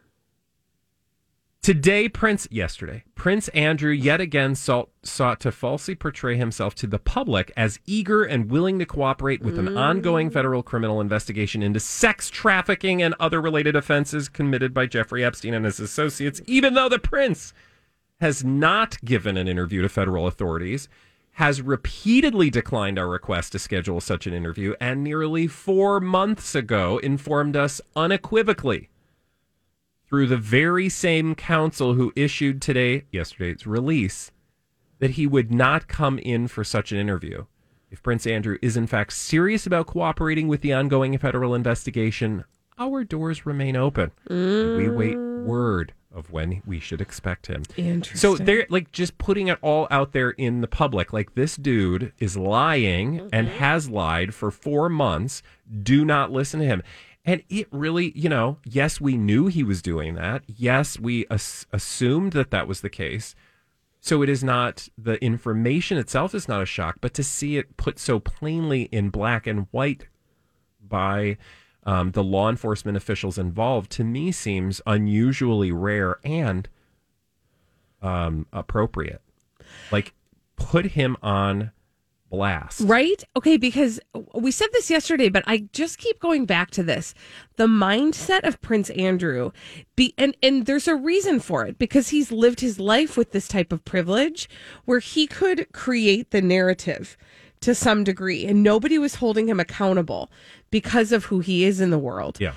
Today, 1.67 2.07
Prince, 2.07 2.47
yesterday, 2.49 3.03
Prince 3.15 3.49
Andrew 3.49 3.91
yet 3.91 4.21
again 4.21 4.55
sought, 4.55 4.89
sought 5.03 5.41
to 5.41 5.51
falsely 5.51 5.95
portray 5.95 6.37
himself 6.37 6.73
to 6.75 6.87
the 6.87 6.97
public 6.97 7.51
as 7.57 7.81
eager 7.85 8.23
and 8.23 8.49
willing 8.49 8.79
to 8.79 8.85
cooperate 8.85 9.41
with 9.41 9.59
an 9.59 9.77
ongoing 9.77 10.29
mm. 10.29 10.33
federal 10.33 10.63
criminal 10.63 11.01
investigation 11.01 11.61
into 11.61 11.81
sex 11.81 12.29
trafficking 12.29 13.03
and 13.03 13.15
other 13.19 13.41
related 13.41 13.75
offenses 13.75 14.29
committed 14.29 14.73
by 14.73 14.85
Jeffrey 14.85 15.25
Epstein 15.25 15.53
and 15.53 15.65
his 15.65 15.81
associates, 15.81 16.39
even 16.45 16.73
though 16.73 16.87
the 16.87 16.99
prince 16.99 17.53
has 18.21 18.45
not 18.45 19.03
given 19.03 19.35
an 19.35 19.49
interview 19.49 19.81
to 19.81 19.89
federal 19.89 20.25
authorities, 20.25 20.87
has 21.31 21.61
repeatedly 21.61 22.49
declined 22.49 22.97
our 22.97 23.09
request 23.09 23.51
to 23.51 23.59
schedule 23.59 23.99
such 23.99 24.25
an 24.25 24.33
interview, 24.33 24.73
and 24.79 25.03
nearly 25.03 25.47
four 25.47 25.99
months 25.99 26.55
ago 26.55 26.97
informed 26.99 27.57
us 27.57 27.81
unequivocally 27.93 28.87
through 30.07 30.27
the 30.27 30.37
very 30.37 30.89
same 30.89 31.35
counsel 31.35 31.93
who 31.93 32.13
issued 32.15 32.61
today, 32.61 33.03
yesterday's 33.11 33.67
release, 33.67 34.31
that 34.99 35.11
he 35.11 35.27
would 35.27 35.51
not 35.51 35.87
come 35.87 36.17
in 36.19 36.47
for 36.47 36.63
such 36.63 36.91
an 36.91 36.97
interview. 36.97 37.45
If 37.89 38.03
Prince 38.03 38.27
Andrew 38.27 38.57
is 38.61 38.75
in 38.75 38.87
fact 38.87 39.13
serious 39.13 39.65
about 39.65 39.87
cooperating 39.87 40.47
with 40.47 40.61
the 40.61 40.73
ongoing 40.73 41.17
federal 41.17 41.55
investigation, 41.55 42.43
our 42.77 43.03
doors 43.03 43.45
remain 43.45 43.75
open. 43.75 44.11
We 44.29 44.89
wait 44.89 45.15
mm. 45.15 45.45
word 45.45 45.93
of 46.13 46.31
when 46.31 46.61
we 46.65 46.79
should 46.79 46.99
expect 46.99 47.47
him. 47.47 47.63
Interesting. 47.77 48.17
So 48.17 48.43
they're 48.43 48.65
like 48.69 48.91
just 48.91 49.17
putting 49.17 49.47
it 49.47 49.59
all 49.61 49.87
out 49.91 50.13
there 50.13 50.31
in 50.31 50.61
the 50.61 50.67
public. 50.67 51.13
Like 51.13 51.35
this 51.35 51.55
dude 51.55 52.11
is 52.17 52.35
lying 52.35 53.29
and 53.31 53.47
mm-hmm. 53.47 53.57
has 53.57 53.89
lied 53.89 54.33
for 54.33 54.51
four 54.51 54.89
months. 54.89 55.43
Do 55.83 56.03
not 56.03 56.31
listen 56.31 56.59
to 56.59 56.65
him. 56.65 56.81
And 57.27 57.43
it 57.49 57.67
really, 57.71 58.13
you 58.15 58.29
know, 58.29 58.57
yes, 58.63 59.01
we 59.01 59.17
knew 59.17 59.47
he 59.47 59.61
was 59.61 59.81
doing 59.81 60.15
that. 60.15 60.43
Yes, 60.47 60.97
we 60.97 61.27
as- 61.29 61.67
assumed 61.73 62.31
that 62.31 62.51
that 62.51 62.69
was 62.69 62.79
the 62.79 62.89
case. 62.89 63.35
So 63.99 64.23
it 64.23 64.29
is 64.29 64.45
not 64.45 64.87
the 64.97 65.21
information 65.21 65.97
itself 65.97 66.33
is 66.33 66.47
not 66.47 66.61
a 66.61 66.65
shock, 66.65 66.99
but 67.01 67.13
to 67.15 67.23
see 67.23 67.57
it 67.57 67.75
put 67.75 67.99
so 67.99 68.19
plainly 68.19 68.83
in 68.83 69.09
black 69.09 69.45
and 69.45 69.67
white 69.71 70.07
by 70.81 71.37
um, 71.83 72.11
the 72.11 72.23
law 72.23 72.49
enforcement 72.49 72.95
officials 72.95 73.37
involved 73.37 73.91
to 73.91 74.05
me 74.05 74.31
seems 74.31 74.81
unusually 74.85 75.73
rare 75.73 76.19
and 76.23 76.69
um, 78.01 78.45
appropriate. 78.53 79.21
Like 79.91 80.13
put 80.55 80.87
him 80.87 81.17
on 81.21 81.71
blast. 82.29 82.81
Right? 82.81 83.23
Okay, 83.35 83.57
because 83.57 83.99
we 84.33 84.51
said 84.51 84.67
this 84.73 84.89
yesterday, 84.89 85.29
but 85.29 85.43
I 85.47 85.67
just 85.73 85.97
keep 85.97 86.19
going 86.19 86.45
back 86.45 86.71
to 86.71 86.83
this. 86.83 87.13
The 87.55 87.67
mindset 87.67 88.45
of 88.47 88.61
Prince 88.61 88.89
Andrew 88.91 89.51
be 89.95 90.13
and 90.17 90.35
and 90.43 90.65
there's 90.65 90.87
a 90.87 90.95
reason 90.95 91.39
for 91.39 91.65
it 91.65 91.77
because 91.77 92.09
he's 92.09 92.31
lived 92.31 92.59
his 92.59 92.79
life 92.79 93.17
with 93.17 93.31
this 93.31 93.47
type 93.47 93.71
of 93.71 93.83
privilege 93.85 94.49
where 94.85 94.99
he 94.99 95.27
could 95.27 95.71
create 95.73 96.31
the 96.31 96.41
narrative 96.41 97.17
to 97.61 97.73
some 97.73 98.03
degree 98.03 98.45
and 98.45 98.61
nobody 98.61 98.97
was 98.97 99.15
holding 99.15 99.49
him 99.49 99.59
accountable 99.59 100.31
because 100.69 101.11
of 101.11 101.25
who 101.25 101.39
he 101.39 101.63
is 101.63 101.81
in 101.81 101.89
the 101.89 101.97
world. 101.97 102.37
Yeah. 102.39 102.53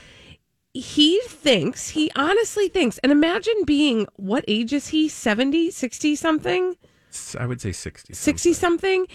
He 0.72 1.20
thinks, 1.26 1.88
he 1.90 2.12
honestly 2.14 2.68
thinks, 2.68 2.98
and 2.98 3.10
imagine 3.10 3.64
being 3.64 4.06
what 4.16 4.44
age 4.46 4.72
is 4.72 4.88
he? 4.88 5.08
70, 5.08 5.70
60 5.72 6.14
something? 6.14 6.76
I 7.36 7.46
would 7.46 7.60
say 7.60 7.72
60. 7.72 8.14
60 8.14 8.52
something 8.52 9.06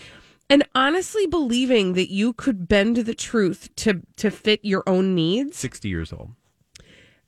and 0.50 0.68
honestly 0.76 1.26
believing 1.28 1.94
that 1.94 2.12
you 2.12 2.34
could 2.34 2.68
bend 2.68 2.98
the 2.98 3.16
truth 3.16 3.70
to 3.76 4.02
to 4.18 4.30
fit 4.30 4.60
your 4.64 4.84
own 4.88 5.16
needs 5.16 5.58
60 5.58 5.88
years 5.90 6.14
old. 6.14 6.32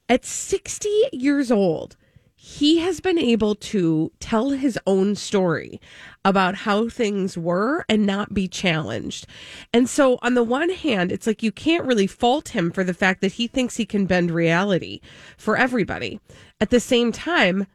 at 0.10 0.26
60 0.26 0.90
years 1.12 1.52
old 1.52 1.98
he 2.40 2.78
has 2.78 3.00
been 3.00 3.18
able 3.18 3.56
to 3.56 4.12
tell 4.20 4.52
his 4.52 4.78
own 4.86 5.16
story 5.16 5.82
about 6.24 6.54
how 6.54 6.88
things 6.88 7.36
were 7.36 7.84
and 7.90 8.06
not 8.06 8.32
be 8.32 8.48
challenged. 8.48 9.26
And 9.74 9.90
so, 9.90 10.20
on 10.22 10.36
the 10.36 10.44
one 10.44 10.70
hand, 10.70 11.12
it's 11.12 11.26
like 11.26 11.42
you 11.42 11.52
can't 11.52 11.86
really 11.86 12.06
fault 12.06 12.50
him 12.50 12.72
for 12.72 12.84
the 12.84 12.94
fact 12.94 13.22
that 13.22 13.34
he 13.34 13.48
thinks 13.48 13.76
he 13.76 13.88
can 13.88 14.06
bend 14.06 14.30
reality 14.30 15.02
for 15.36 15.58
everybody. 15.58 16.20
At 16.62 16.70
the 16.70 16.80
same 16.80 17.12
time, 17.12 17.66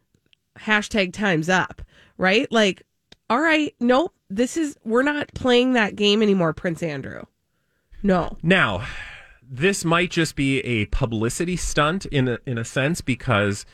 hashtag 0.60 1.12
time's 1.12 1.48
up, 1.48 1.82
right? 2.16 2.50
Like, 2.52 2.84
all 3.30 3.40
right, 3.40 3.74
nope, 3.80 4.14
this 4.28 4.56
is, 4.56 4.76
we're 4.84 5.02
not 5.02 5.32
playing 5.34 5.72
that 5.72 5.96
game 5.96 6.22
anymore, 6.22 6.52
Prince 6.52 6.82
Andrew. 6.82 7.22
No. 8.02 8.36
Now, 8.42 8.86
this 9.42 9.84
might 9.84 10.10
just 10.10 10.36
be 10.36 10.60
a 10.60 10.86
publicity 10.86 11.56
stunt 11.56 12.06
in 12.06 12.28
a, 12.28 12.38
in 12.46 12.58
a 12.58 12.64
sense 12.64 13.00
because 13.00 13.64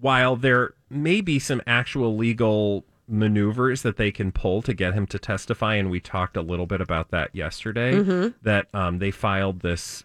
while 0.00 0.36
there 0.36 0.74
may 0.90 1.20
be 1.20 1.38
some 1.38 1.60
actual 1.66 2.16
legal 2.16 2.84
maneuvers 3.06 3.82
that 3.82 3.96
they 3.96 4.10
can 4.10 4.30
pull 4.32 4.60
to 4.62 4.74
get 4.74 4.94
him 4.94 5.06
to 5.06 5.18
testify, 5.18 5.74
and 5.74 5.90
we 5.90 6.00
talked 6.00 6.36
a 6.36 6.42
little 6.42 6.66
bit 6.66 6.80
about 6.80 7.10
that 7.10 7.34
yesterday, 7.34 7.92
that 8.42 8.66
um, 8.74 8.98
they 8.98 9.10
filed 9.10 9.60
this 9.60 10.04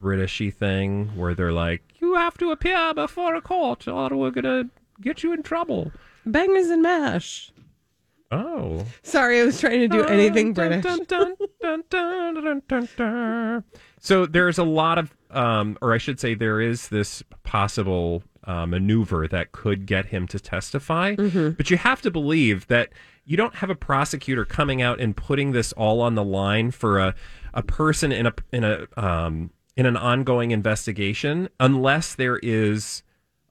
Britishy 0.00 0.52
thing 0.52 1.16
where 1.16 1.34
they're 1.34 1.52
like, 1.52 1.82
"You 2.00 2.14
have 2.14 2.36
to 2.38 2.50
appear 2.50 2.92
before 2.94 3.34
a 3.34 3.40
court, 3.40 3.88
or 3.88 4.10
we're 4.10 4.30
gonna 4.30 4.68
get 5.00 5.22
you 5.22 5.32
in 5.32 5.42
trouble." 5.42 5.92
Bangers 6.26 6.68
and 6.68 6.82
mash. 6.82 7.52
Oh. 8.30 8.84
Sorry, 9.02 9.40
I 9.40 9.44
was 9.44 9.60
trying 9.60 9.80
to 9.80 9.88
do 9.88 10.02
anything 10.04 10.52
British. 10.54 10.84
So 14.00 14.26
there's 14.26 14.58
a 14.58 14.64
lot 14.64 14.98
of, 14.98 15.14
um, 15.30 15.78
or 15.80 15.92
I 15.94 15.98
should 15.98 16.18
say, 16.18 16.34
there 16.34 16.60
is 16.60 16.88
this 16.88 17.22
possible 17.44 18.22
uh, 18.44 18.66
maneuver 18.66 19.28
that 19.28 19.52
could 19.52 19.86
get 19.86 20.06
him 20.06 20.26
to 20.28 20.40
testify. 20.40 21.14
But 21.50 21.70
you 21.70 21.76
have 21.76 22.02
to 22.02 22.10
believe 22.10 22.66
that 22.66 22.90
you 23.24 23.36
don't 23.36 23.54
have 23.56 23.70
a 23.70 23.74
prosecutor 23.74 24.44
coming 24.44 24.82
out 24.82 25.00
and 25.00 25.16
putting 25.16 25.52
this 25.52 25.72
all 25.72 26.00
on 26.00 26.14
the 26.14 26.24
line 26.24 26.70
for 26.70 26.98
a, 26.98 27.14
a 27.54 27.62
person 27.62 28.12
in 28.12 28.26
a 28.26 28.32
in 28.52 28.64
a 28.64 28.86
um, 28.96 29.50
in 29.76 29.86
an 29.86 29.96
ongoing 29.96 30.50
investigation 30.50 31.48
unless 31.58 32.14
there 32.14 32.38
is 32.42 33.02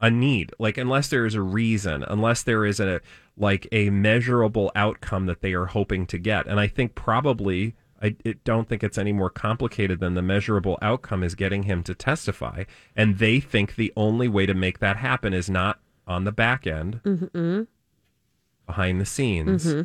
a 0.04 0.12
need 0.12 0.52
like 0.60 0.78
unless 0.78 1.08
there 1.08 1.26
is 1.26 1.34
a 1.34 1.42
reason 1.42 2.04
unless 2.10 2.44
there 2.44 2.66
is 2.66 2.80
a 2.80 3.00
like 3.38 3.68
a 3.72 3.90
measurable 3.90 4.72
outcome 4.76 5.26
that 5.26 5.42
they 5.42 5.54
are 5.54 5.66
hoping 5.66 6.06
to 6.06 6.18
get. 6.18 6.46
And 6.46 6.60
I 6.60 6.68
think 6.68 6.94
probably 6.94 7.74
I 8.02 8.16
it, 8.26 8.44
don't 8.44 8.68
think 8.68 8.84
it's 8.84 8.98
any 8.98 9.14
more 9.14 9.30
complicated 9.30 10.02
than 10.02 10.14
the 10.14 10.22
measurable 10.22 10.78
outcome 10.82 11.24
is 11.24 11.36
getting 11.36 11.64
him 11.64 11.84
to 11.84 11.96
testify. 11.96 12.66
And 12.96 13.18
they 13.18 13.40
think 13.40 13.76
the 13.76 13.94
only 13.96 14.28
way 14.28 14.46
to 14.46 14.54
make 14.54 14.80
that 14.80 14.98
happen 14.98 15.34
is 15.34 15.50
not 15.50 15.80
on 16.06 16.26
the 16.26 16.34
back 16.34 16.68
end, 16.68 17.00
mm-hmm. 17.04 17.64
behind 18.66 19.00
the 19.00 19.06
scenes, 19.06 19.66
mm-hmm. 19.66 19.82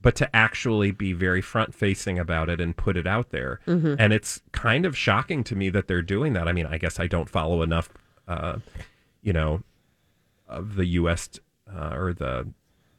but 0.00 0.14
to 0.14 0.34
actually 0.34 0.92
be 0.92 1.12
very 1.12 1.42
front 1.42 1.74
facing 1.74 2.20
about 2.20 2.48
it 2.48 2.60
and 2.60 2.76
put 2.76 2.96
it 2.96 3.06
out 3.06 3.30
there. 3.30 3.58
Mm-hmm. 3.66 3.96
And 3.98 4.12
it's 4.12 4.42
kind 4.52 4.86
of 4.86 4.96
shocking 4.96 5.42
to 5.44 5.56
me 5.56 5.70
that 5.70 5.88
they're 5.88 6.02
doing 6.02 6.34
that. 6.34 6.46
I 6.46 6.52
mean, 6.52 6.66
I 6.66 6.78
guess 6.78 7.00
I 7.00 7.08
don't 7.08 7.28
follow 7.28 7.62
enough, 7.62 7.88
uh, 8.28 8.58
you 9.22 9.32
know, 9.32 9.62
of 10.48 10.74
the 10.76 10.86
U.S. 10.86 11.28
Uh, 11.72 11.94
or 11.94 12.12
the 12.12 12.48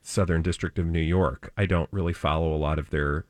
Southern 0.01 0.41
District 0.41 0.79
of 0.79 0.85
New 0.85 0.99
York. 1.01 1.51
I 1.57 1.65
don't 1.65 1.89
really 1.91 2.13
follow 2.13 2.53
a 2.53 2.57
lot 2.57 2.79
of 2.79 2.89
their 2.89 3.25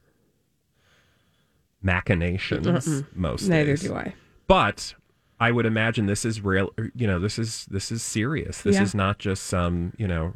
machinations 1.82 3.04
most 3.16 3.48
Neither 3.48 3.72
days. 3.72 3.82
do 3.82 3.96
I. 3.96 4.14
But 4.48 4.94
I 5.40 5.52
would 5.52 5.66
imagine 5.66 6.06
this 6.06 6.26
is 6.26 6.42
real. 6.42 6.72
You 6.96 7.08
know, 7.08 7.20
this 7.20 7.40
is 7.40 7.66
this 7.66 7.92
is 7.92 8.04
serious. 8.04 8.62
This 8.62 8.76
Yeah. 8.76 8.84
is 8.84 8.94
not 8.96 9.18
just 9.20 9.44
some 9.44 9.94
you 9.98 10.08
know 10.08 10.34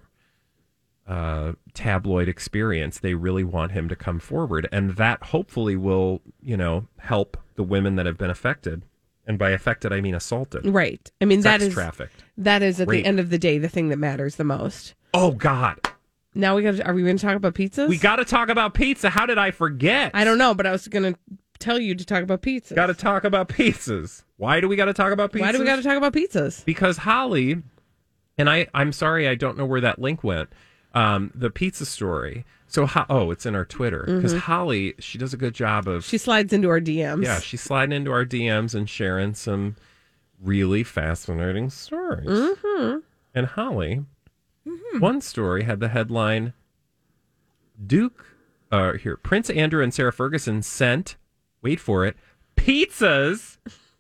uh, 1.08 1.54
tabloid 1.74 2.28
experience. 2.28 3.00
They 3.00 3.14
really 3.14 3.44
want 3.44 3.74
him 3.74 3.88
to 3.90 3.96
come 3.96 4.20
forward, 4.20 4.68
and 4.72 4.92
that 4.96 5.22
hopefully 5.26 5.76
will 5.76 6.22
you 6.42 6.58
know 6.58 6.88
help 7.00 7.38
the 7.56 7.64
women 7.64 7.96
that 7.96 8.06
have 8.06 8.18
been 8.18 8.32
affected. 8.32 8.84
And 9.28 9.40
by 9.40 9.50
affected, 9.52 9.92
I 9.92 10.02
mean 10.02 10.14
assaulted, 10.16 10.66
Right. 10.68 11.12
I 11.20 11.26
mean, 11.26 11.42
that 11.42 11.62
is 11.62 11.74
trafficked. 11.74 12.24
that 12.38 12.62
is 12.62 12.80
at 12.80 12.88
Rape. 12.88 13.04
the 13.04 13.08
end 13.08 13.20
of 13.20 13.30
the 13.32 13.38
day 13.40 13.58
the 13.58 13.70
thing 13.70 13.90
that 13.90 13.98
matters 13.98 14.36
the 14.36 14.44
most. 14.44 14.94
Oh 15.14 15.32
God, 15.32 15.80
Now 16.36 16.56
we 16.56 16.62
got. 16.64 16.80
Are 16.86 16.94
we 16.94 17.02
going 17.04 17.18
to 17.18 17.26
talk 17.26 17.36
about 17.36 17.54
pizzas? 17.56 17.88
we 17.90 17.98
got 17.98 18.18
to 18.18 18.26
talk 18.26 18.50
about 18.50 18.74
pizza. 18.74 19.10
How 19.10 19.26
did 19.26 19.38
I 19.38 19.52
forget? 19.52 20.12
I 20.14 20.24
don't 20.26 20.38
know, 20.38 20.54
but 20.54 20.66
I 20.68 20.72
was 20.72 20.88
going 20.88 21.14
to 21.14 21.20
tell 21.58 21.80
you 21.80 21.96
to 21.96 22.06
talk 22.06 22.22
about 22.22 22.42
pizzas. 22.42 22.76
Got 22.76 22.88
to 22.88 22.94
talk 22.94 23.24
about 23.24 23.48
pizzas. 23.50 24.24
Why 24.38 24.60
do 24.60 24.68
we 24.68 24.76
got 24.76 24.86
to 24.86 24.94
talk 24.94 25.12
about 25.14 25.32
pizzas? 25.32 25.42
Why 25.42 25.52
do 25.54 25.60
we 25.60 25.66
got 25.66 25.78
to 25.78 25.84
talk 25.84 25.98
about 25.98 26.14
pizzas? 26.14 26.64
because 26.66 26.98
Holly, 26.98 27.64
and 28.38 28.50
I, 28.50 28.68
I'm 28.74 28.92
sorry, 28.92 29.28
I 29.28 29.36
don't 29.36 29.58
know 29.58 29.66
where 29.66 29.82
that 29.82 29.98
link 30.00 30.24
went. 30.24 30.50
Um, 30.94 31.32
the 31.34 31.50
pizza 31.50 31.86
story. 31.86 32.46
So, 32.68 32.86
ho- 32.86 33.06
oh, 33.10 33.32
it's 33.32 33.46
in 33.46 33.56
our 33.56 33.66
Twitter 33.66 34.04
because 34.08 34.34
Holly, 34.34 34.96
she 35.00 35.18
does 35.18 35.34
a 35.34 35.38
good 35.38 35.54
job 35.54 35.88
of. 35.88 36.04
She 36.04 36.18
slides 36.18 36.52
into 36.52 36.70
our 36.70 36.82
DMs. 36.82 37.24
yeah, 37.24 37.40
she's 37.40 37.62
sliding 37.62 37.96
into 37.96 38.12
our 38.12 38.26
DMs 38.26 38.74
and 38.76 38.90
sharing 38.90 39.34
some 39.34 39.76
really 40.42 40.84
fascinating 40.84 41.70
stories. 41.70 42.28
Mm-hmm. 42.28 42.98
And 43.34 43.48
Holly, 43.48 44.04
one 45.00 45.22
story 45.22 45.64
had 45.64 45.80
the 45.80 45.90
headline 45.90 46.54
Duke, 47.86 48.26
uh, 48.72 48.94
here, 48.94 49.18
Prince 49.18 49.50
Andrew 49.50 49.84
and 49.84 49.94
Sarah 49.94 50.14
Ferguson 50.14 50.62
sent, 50.62 51.18
wait 51.62 51.80
for 51.80 52.06
it, 52.06 52.16
pizzas 52.56 53.58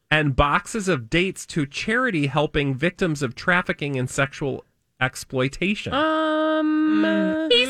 and 0.09 0.35
boxes 0.35 0.87
of 0.87 1.09
dates 1.09 1.45
to 1.47 1.65
charity 1.65 2.27
helping 2.27 2.73
victims 2.73 3.21
of 3.21 3.35
trafficking 3.35 3.97
and 3.97 4.09
sexual 4.09 4.63
exploitation. 5.01 5.93
Um. 5.93 7.47
he 7.51 7.64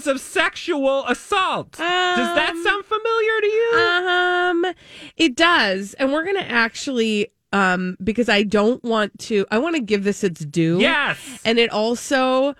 victims 0.00 0.06
of 0.06 0.20
sexual 0.20 1.06
assault. 1.06 1.72
Does 1.72 1.78
that 1.78 2.50
um, 2.50 2.64
sound 2.64 2.84
familiar 2.84 3.40
to 3.40 3.46
you? 3.46 3.72
Um, 4.08 4.74
it 5.16 5.36
does, 5.36 5.94
and 5.94 6.12
we're 6.12 6.24
gonna 6.24 6.40
actually, 6.40 7.28
um, 7.52 7.96
because 8.02 8.28
I 8.28 8.42
don't 8.42 8.82
want 8.82 9.18
to. 9.20 9.46
I 9.50 9.58
want 9.58 9.76
to 9.76 9.82
give 9.82 10.04
this 10.04 10.24
its 10.24 10.44
due. 10.44 10.78
yes. 10.80 11.18
and 11.44 11.58
it 11.58 11.70
also 11.70 12.54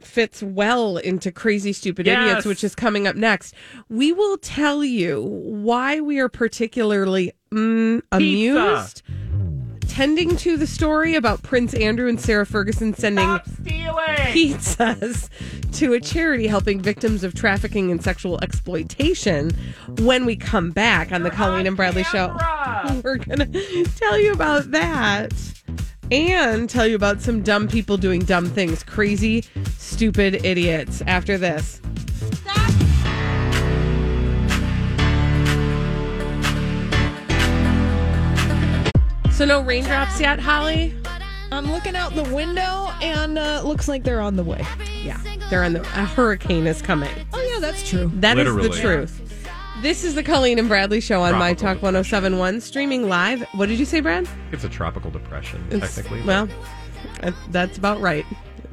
fits 0.00 0.42
well 0.42 0.98
into 0.98 1.32
crazy 1.32 1.72
stupid 1.72 2.06
Yes. 2.06 2.28
idiots 2.28 2.46
which 2.46 2.62
is 2.62 2.76
coming 2.76 3.08
up 3.08 3.16
next 3.16 3.54
we 3.88 4.12
will 4.12 4.36
tell 4.38 4.84
you 4.84 5.20
why 5.22 6.00
we 6.00 6.20
are 6.20 6.28
particularly 6.28 7.32
mm, 7.50 8.00
amused 8.12 9.02
tending 9.96 10.36
to 10.36 10.58
the 10.58 10.66
story 10.66 11.14
about 11.14 11.42
prince 11.42 11.72
andrew 11.72 12.06
and 12.06 12.20
sarah 12.20 12.44
ferguson 12.44 12.92
sending 12.92 13.26
pizzas 13.64 15.30
to 15.72 15.94
a 15.94 16.00
charity 16.00 16.46
helping 16.46 16.82
victims 16.82 17.24
of 17.24 17.32
trafficking 17.32 17.90
and 17.90 18.04
sexual 18.04 18.38
exploitation. 18.42 19.50
When 20.00 20.26
we 20.26 20.36
come 20.36 20.70
back 20.70 21.12
on 21.12 21.22
the 21.22 21.30
colleen 21.30 21.66
and 21.66 21.76
bradley 21.78 22.04
show 22.04 22.36
we're 23.04 23.16
gonna 23.16 23.46
tell 23.96 24.18
you 24.18 24.32
about 24.32 24.70
that 24.72 25.32
and 26.10 26.68
tell 26.68 26.86
you 26.86 26.94
about 26.94 27.22
some 27.22 27.42
dumb 27.42 27.66
people 27.66 27.96
doing 27.96 28.20
dumb 28.20 28.46
things. 28.46 28.82
Crazy 28.82 29.44
stupid 29.78 30.44
idiots. 30.44 31.02
After 31.06 31.38
this 31.38 31.80
so 39.36 39.44
no 39.44 39.60
raindrops 39.60 40.18
yet 40.20 40.38
holly 40.40 40.94
I'm 41.52 41.70
looking 41.70 41.94
out 41.94 42.14
the 42.14 42.24
window 42.34 42.90
and 43.00 43.38
uh, 43.38 43.62
looks 43.64 43.86
like 43.86 44.02
they're 44.02 44.20
on 44.20 44.36
the 44.36 44.42
way. 44.42 44.64
yeah 45.02 45.20
they're 45.50 45.62
on 45.62 45.74
the 45.74 45.80
a 45.82 45.84
hurricane 46.04 46.66
is 46.66 46.82
coming 46.82 47.10
Oh 47.32 47.40
yeah, 47.52 47.60
that's 47.60 47.88
true. 47.88 48.10
That 48.16 48.36
is 48.38 48.46
Literally. 48.46 48.68
the 48.68 48.80
truth 48.80 49.22
this 49.82 50.04
is 50.04 50.14
the 50.14 50.22
colleen 50.22 50.58
and 50.58 50.68
bradley 50.68 51.00
show 51.00 51.22
on 51.22 51.32
my 51.34 51.52
Tropical 51.52 51.74
talk 51.74 51.82
1071 51.82 52.60
streaming 52.62 53.08
live 53.08 53.42
what 53.54 53.68
did 53.68 53.78
you 53.78 53.84
say 53.84 54.00
brad 54.00 54.26
It's 54.52 54.64
a 54.64 54.68
tropical 54.68 55.10
depression, 55.10 55.64
It's- 55.70 55.94
technically. 55.94 56.20
but- 56.22 56.48
Well, 56.48 56.48
uh, 57.22 57.32
that's 57.50 57.76
about 57.78 58.00
right. 58.00 58.24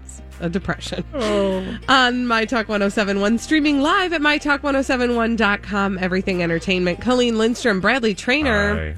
It's 0.04 0.22
a 0.40 0.50
depression. 0.50 1.04
On 1.88 2.26
My 2.26 2.46
Talk 2.46 2.68
1071, 2.68 3.38
streaming 3.38 3.82
live 3.82 4.12
at 4.14 4.22
MyTalk1071.com, 4.22 5.98
everything 6.00 6.42
entertainment. 6.44 7.00
Colleen 7.02 7.38
Lindstrom, 7.38 7.80
Bradley 7.80 8.14
Traynor. 8.16 8.76
Hi. 8.76 8.96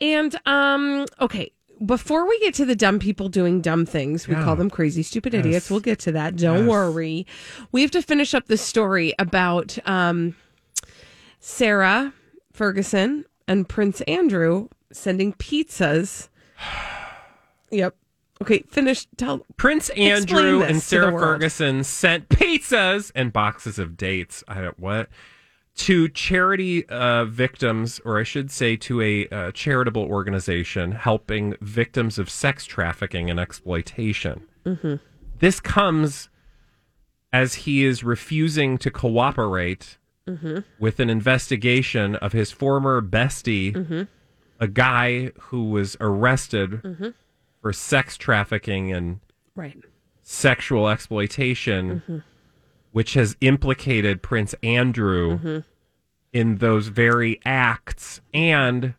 And, 0.00 0.34
um, 0.46 1.06
okay. 1.20 1.52
Before 1.84 2.28
we 2.28 2.38
get 2.38 2.54
to 2.54 2.64
the 2.64 2.76
dumb 2.76 3.00
people 3.00 3.28
doing 3.28 3.60
dumb 3.60 3.84
things, 3.86 4.28
we 4.28 4.34
Yeah. 4.34 4.44
call 4.44 4.54
them 4.54 4.70
crazy, 4.70 5.02
stupid 5.02 5.34
idiots. 5.34 5.68
We'll 5.68 5.80
get 5.80 5.98
to 6.00 6.12
that. 6.12 6.36
Don't 6.36 6.60
Yes. 6.60 6.68
worry. 6.68 7.26
We 7.72 7.82
have 7.82 7.90
to 7.90 8.02
finish 8.02 8.34
up 8.34 8.46
the 8.46 8.56
story 8.56 9.14
about 9.18 9.76
um, 9.84 10.36
Sarah 11.40 12.12
Ferguson 12.52 13.24
and 13.48 13.68
Prince 13.68 14.00
Andrew 14.02 14.68
sending 14.92 15.32
pizzas. 15.34 16.28
Yep. 17.70 17.96
Okay, 18.42 18.64
finish. 18.68 19.06
Tell. 19.16 19.46
Prince 19.56 19.88
Andrew 19.90 20.62
and 20.62 20.82
Sarah. 20.82 21.18
Ferguson 21.18 21.82
sent 21.84 22.28
pizzas 22.28 23.10
and 23.14 23.32
boxes 23.32 23.78
of 23.78 23.96
dates. 23.96 24.44
I 24.46 24.60
don't 24.60 24.78
what 24.78 25.08
to 25.74 26.08
charity 26.08 26.86
uh, 26.88 27.24
victims, 27.24 28.00
or 28.04 28.18
I 28.20 28.22
should 28.24 28.50
say, 28.50 28.76
to 28.76 29.00
a 29.00 29.28
uh, 29.28 29.52
charitable 29.52 30.02
organization 30.02 30.92
helping 30.92 31.54
victims 31.60 32.18
of 32.18 32.28
sex 32.28 32.64
trafficking 32.66 33.30
and 33.30 33.40
exploitation. 33.40 34.42
Mm-hmm. 34.66 34.96
This 35.38 35.60
comes 35.60 36.28
as 37.32 37.54
he 37.54 37.84
is 37.84 38.04
refusing 38.04 38.78
to 38.78 38.90
cooperate 38.90 39.98
Mm-hmm. 40.28 40.58
with 40.78 41.00
an 41.00 41.10
investigation 41.10 42.14
of 42.14 42.32
his 42.32 42.52
former 42.52 43.02
bestie, 43.02 43.72
Mm-hmm. 43.74 44.02
a 44.60 44.68
guy 44.68 45.32
who 45.40 45.64
was 45.64 45.96
arrested 45.98 46.80
for 47.60 47.72
sex 47.72 48.16
trafficking 48.16 48.92
and 48.92 49.18
Right. 49.56 49.76
sexual 50.22 50.88
exploitation, 50.88 52.22
which 52.92 53.14
has 53.14 53.36
implicated 53.40 54.22
Prince 54.22 54.54
Andrew 54.62 55.62
in 56.32 56.58
those 56.58 56.88
very 56.88 57.40
acts. 57.44 58.20
And 58.32 58.94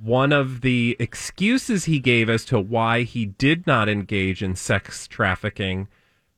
one 0.00 0.32
of 0.32 0.60
the 0.60 0.96
excuses 0.98 1.84
he 1.84 1.98
gave 1.98 2.28
as 2.28 2.44
to 2.46 2.58
why 2.58 3.02
he 3.02 3.26
did 3.26 3.66
not 3.66 3.88
engage 3.88 4.42
in 4.42 4.54
sex 4.56 5.06
trafficking 5.06 5.88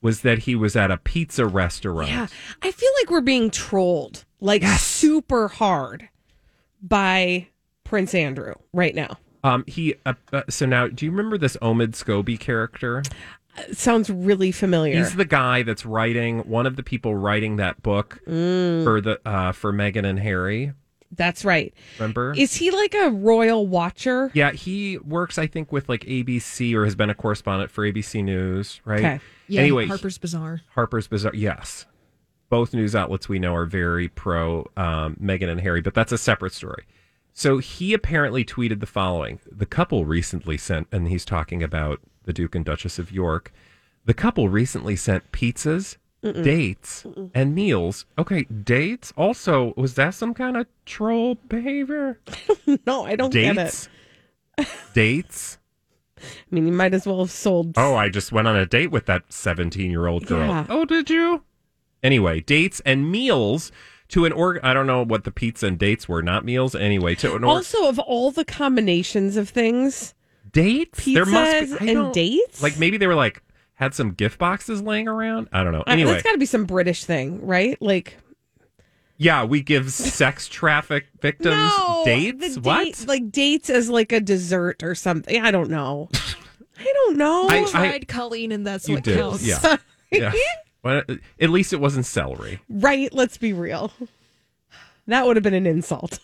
was 0.02 0.22
that 0.22 0.40
he 0.40 0.54
was 0.54 0.76
at 0.76 0.90
a 0.90 0.96
pizza 0.96 1.46
restaurant. 1.46 2.08
Yeah, 2.08 2.26
I 2.62 2.70
feel 2.70 2.90
like 3.00 3.10
we're 3.10 3.20
being 3.20 3.50
trolled 3.50 4.24
like 4.40 4.64
super 4.64 5.48
hard 5.48 6.08
by 6.82 7.48
Prince 7.84 8.14
Andrew 8.14 8.54
right 8.72 8.94
now. 8.94 9.18
Um, 9.42 9.64
he 9.66 9.94
uh, 10.04 10.14
uh, 10.32 10.42
so 10.48 10.66
now, 10.66 10.86
do 10.88 11.04
you 11.04 11.10
remember 11.10 11.38
this 11.38 11.56
Omid 11.58 11.92
Scobie 11.92 12.38
character? 12.38 13.02
It 13.58 13.76
sounds 13.76 14.08
really 14.10 14.52
familiar. 14.52 14.96
He's 14.96 15.16
the 15.16 15.24
guy 15.24 15.62
that's 15.62 15.84
writing 15.84 16.40
one 16.40 16.66
of 16.66 16.76
the 16.76 16.82
people 16.82 17.14
writing 17.14 17.56
that 17.56 17.82
book 17.82 18.20
for 18.24 19.00
the 19.00 19.20
uh, 19.24 19.52
for 19.52 19.72
Meghan 19.72 20.04
and 20.06 20.18
Harry. 20.18 20.72
That's 21.12 21.44
right. 21.44 21.74
Remember? 21.98 22.32
Is 22.36 22.54
he 22.54 22.70
like 22.70 22.94
a 22.94 23.10
royal 23.10 23.66
watcher? 23.66 24.30
yeah, 24.32 24.52
he 24.52 24.96
works, 24.98 25.38
I 25.38 25.48
think, 25.48 25.72
with 25.72 25.88
like 25.88 26.02
ABC 26.04 26.72
or 26.74 26.84
has 26.84 26.94
been 26.94 27.10
a 27.10 27.14
correspondent 27.14 27.70
for 27.72 27.84
ABC 27.84 28.22
News, 28.22 28.80
right? 28.84 29.00
Okay. 29.00 29.20
Yeah, 29.48 29.62
anyway, 29.62 29.86
Harper's 29.86 30.18
Bazaar. 30.18 30.60
Harper's 30.76 31.08
Bazaar. 31.08 31.34
Yes, 31.34 31.86
both 32.48 32.72
news 32.72 32.94
outlets 32.94 33.28
we 33.28 33.40
know 33.40 33.54
are 33.56 33.66
very 33.66 34.06
pro 34.08 34.60
um, 34.76 35.16
Meghan 35.20 35.48
and 35.48 35.60
Harry, 35.60 35.80
but 35.80 35.94
that's 35.94 36.12
a 36.12 36.18
separate 36.18 36.52
story. 36.52 36.84
So 37.32 37.58
he 37.58 37.92
apparently 37.92 38.44
tweeted 38.44 38.78
the 38.78 38.86
following: 38.86 39.40
the 39.50 39.66
couple 39.66 40.04
recently 40.04 40.56
sent, 40.56 40.86
and 40.92 41.08
he's 41.08 41.24
talking 41.24 41.60
about 41.64 42.00
the 42.30 42.34
Duke 42.34 42.54
and 42.54 42.64
Duchess 42.64 43.00
of 43.00 43.10
York. 43.10 43.52
The 44.04 44.14
couple 44.14 44.48
recently 44.48 44.94
sent 44.94 45.32
pizzas, 45.32 45.96
dates, 46.22 47.04
and 47.34 47.54
meals. 47.56 48.06
Okay, 48.18 48.44
dates. 48.44 49.12
Also, 49.16 49.74
was 49.76 49.94
that 49.94 50.14
some 50.14 50.32
kind 50.32 50.56
of 50.56 50.66
troll 50.86 51.34
behavior? 51.48 52.18
No, 52.86 53.04
I 53.04 53.16
don't 53.16 53.32
get 53.32 53.56
it. 53.58 53.88
dates. 54.56 54.68
dates. 54.94 55.58
I 56.18 56.22
mean, 56.52 56.66
you 56.66 56.72
might 56.72 56.94
as 56.94 57.04
well 57.04 57.18
have 57.18 57.32
sold. 57.32 57.72
Oh, 57.76 57.96
I 57.96 58.08
just 58.08 58.30
went 58.30 58.46
on 58.46 58.54
a 58.54 58.64
date 58.64 58.92
with 58.92 59.06
that 59.06 59.24
17 59.32 59.90
year 59.90 60.06
old 60.06 60.26
girl. 60.26 60.46
Yeah. 60.46 60.66
Oh, 60.68 60.84
did 60.84 61.10
you? 61.10 61.42
Anyway, 62.02 62.40
dates 62.40 62.80
and 62.86 63.10
meals 63.10 63.72
to 64.08 64.24
an 64.24 64.32
org. 64.32 64.60
I 64.62 64.72
don't 64.72 64.86
know 64.86 65.04
what 65.04 65.24
the 65.24 65.32
pizza 65.32 65.66
and 65.66 65.78
dates 65.78 66.08
were, 66.08 66.22
not 66.22 66.44
meals. 66.44 66.74
Anyway, 66.76 67.16
to 67.16 67.34
an 67.34 67.42
org. 67.42 67.56
Also, 67.56 67.88
of 67.88 67.98
all 67.98 68.30
the 68.30 68.44
combinations 68.44 69.36
of 69.36 69.48
things, 69.48 70.14
dates? 70.52 71.00
pizzas 71.00 71.72
I 71.80 71.84
and 71.86 71.94
don't- 71.94 72.12
dates, 72.12 72.62
Like 72.62 72.78
maybe 72.78 72.96
they 72.96 73.06
were 73.06 73.14
like, 73.14 73.42
had 73.74 73.94
some 73.94 74.12
gift 74.12 74.38
boxes 74.38 74.82
laying 74.82 75.08
around. 75.08 75.48
I 75.52 75.62
don't 75.64 75.72
know. 75.72 75.84
I- 75.86 75.92
Anyway, 75.92 76.12
that's 76.12 76.22
got 76.22 76.32
to 76.32 76.38
be 76.38 76.46
some 76.46 76.64
British 76.66 77.04
thing, 77.04 77.44
right? 77.46 77.80
Like 77.80 78.16
yeah, 79.16 79.44
we 79.44 79.60
give 79.60 79.92
sex 79.92 80.48
traffic 80.48 81.06
victims 81.20 81.54
no, 81.54 82.02
dates. 82.06 82.54
the 82.54 82.60
what? 82.62 82.84
date- 82.84 83.06
like 83.08 83.30
dates 83.30 83.68
as 83.70 83.90
like 83.90 84.12
a 84.12 84.20
dessert 84.20 84.82
or 84.82 84.94
something. 84.94 85.40
I 85.42 85.50
don't 85.50 85.70
know. 85.70 86.08
I 86.78 86.92
don't 87.06 87.16
know. 87.18 87.46
I- 87.48 87.64
Tried 87.64 88.08
Colleen, 88.08 88.52
and 88.52 88.66
that's 88.66 88.88
you 88.88 88.94
what 88.94 89.04
did. 89.04 89.18
counts. 89.18 89.42
Yeah. 89.46 89.76
yeah. 90.10 90.32
Well, 90.82 91.02
at 91.38 91.50
least 91.50 91.74
it 91.74 91.80
wasn't 91.80 92.06
celery. 92.06 92.60
right? 92.70 93.12
Let's 93.12 93.36
be 93.36 93.52
real. 93.52 93.92
That 95.06 95.26
would 95.26 95.36
have 95.36 95.42
been 95.42 95.52
an 95.54 95.66
insult. 95.66 96.18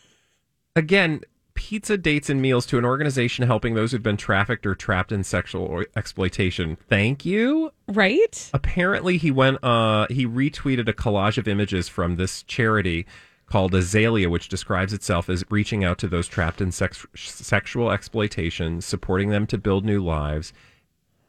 again, 0.74 1.20
pizza 1.56 1.96
dates 1.96 2.30
and 2.30 2.40
meals 2.40 2.64
to 2.66 2.78
an 2.78 2.84
organization 2.84 3.46
helping 3.46 3.74
those 3.74 3.90
who've 3.90 4.02
been 4.02 4.16
trafficked 4.16 4.64
or 4.64 4.74
trapped 4.76 5.10
in 5.10 5.24
sexual 5.24 5.84
exploitation. 5.96 6.76
Thank 6.88 7.24
you. 7.24 7.72
Right? 7.88 8.50
Apparently, 8.54 9.16
he 9.16 9.32
went. 9.32 9.62
Uh, 9.64 10.06
he 10.08 10.26
retweeted 10.26 10.88
a 10.88 10.92
collage 10.92 11.38
of 11.38 11.48
images 11.48 11.88
from 11.88 12.16
this 12.16 12.44
charity 12.44 13.06
called 13.46 13.74
Azalea, 13.74 14.28
which 14.28 14.48
describes 14.48 14.92
itself 14.92 15.28
as 15.28 15.44
reaching 15.50 15.84
out 15.84 15.98
to 15.98 16.08
those 16.08 16.28
trapped 16.28 16.60
in 16.60 16.70
sex- 16.70 17.06
sexual 17.14 17.90
exploitation, 17.90 18.80
supporting 18.80 19.30
them 19.30 19.46
to 19.46 19.58
build 19.58 19.84
new 19.84 20.02
lives. 20.02 20.52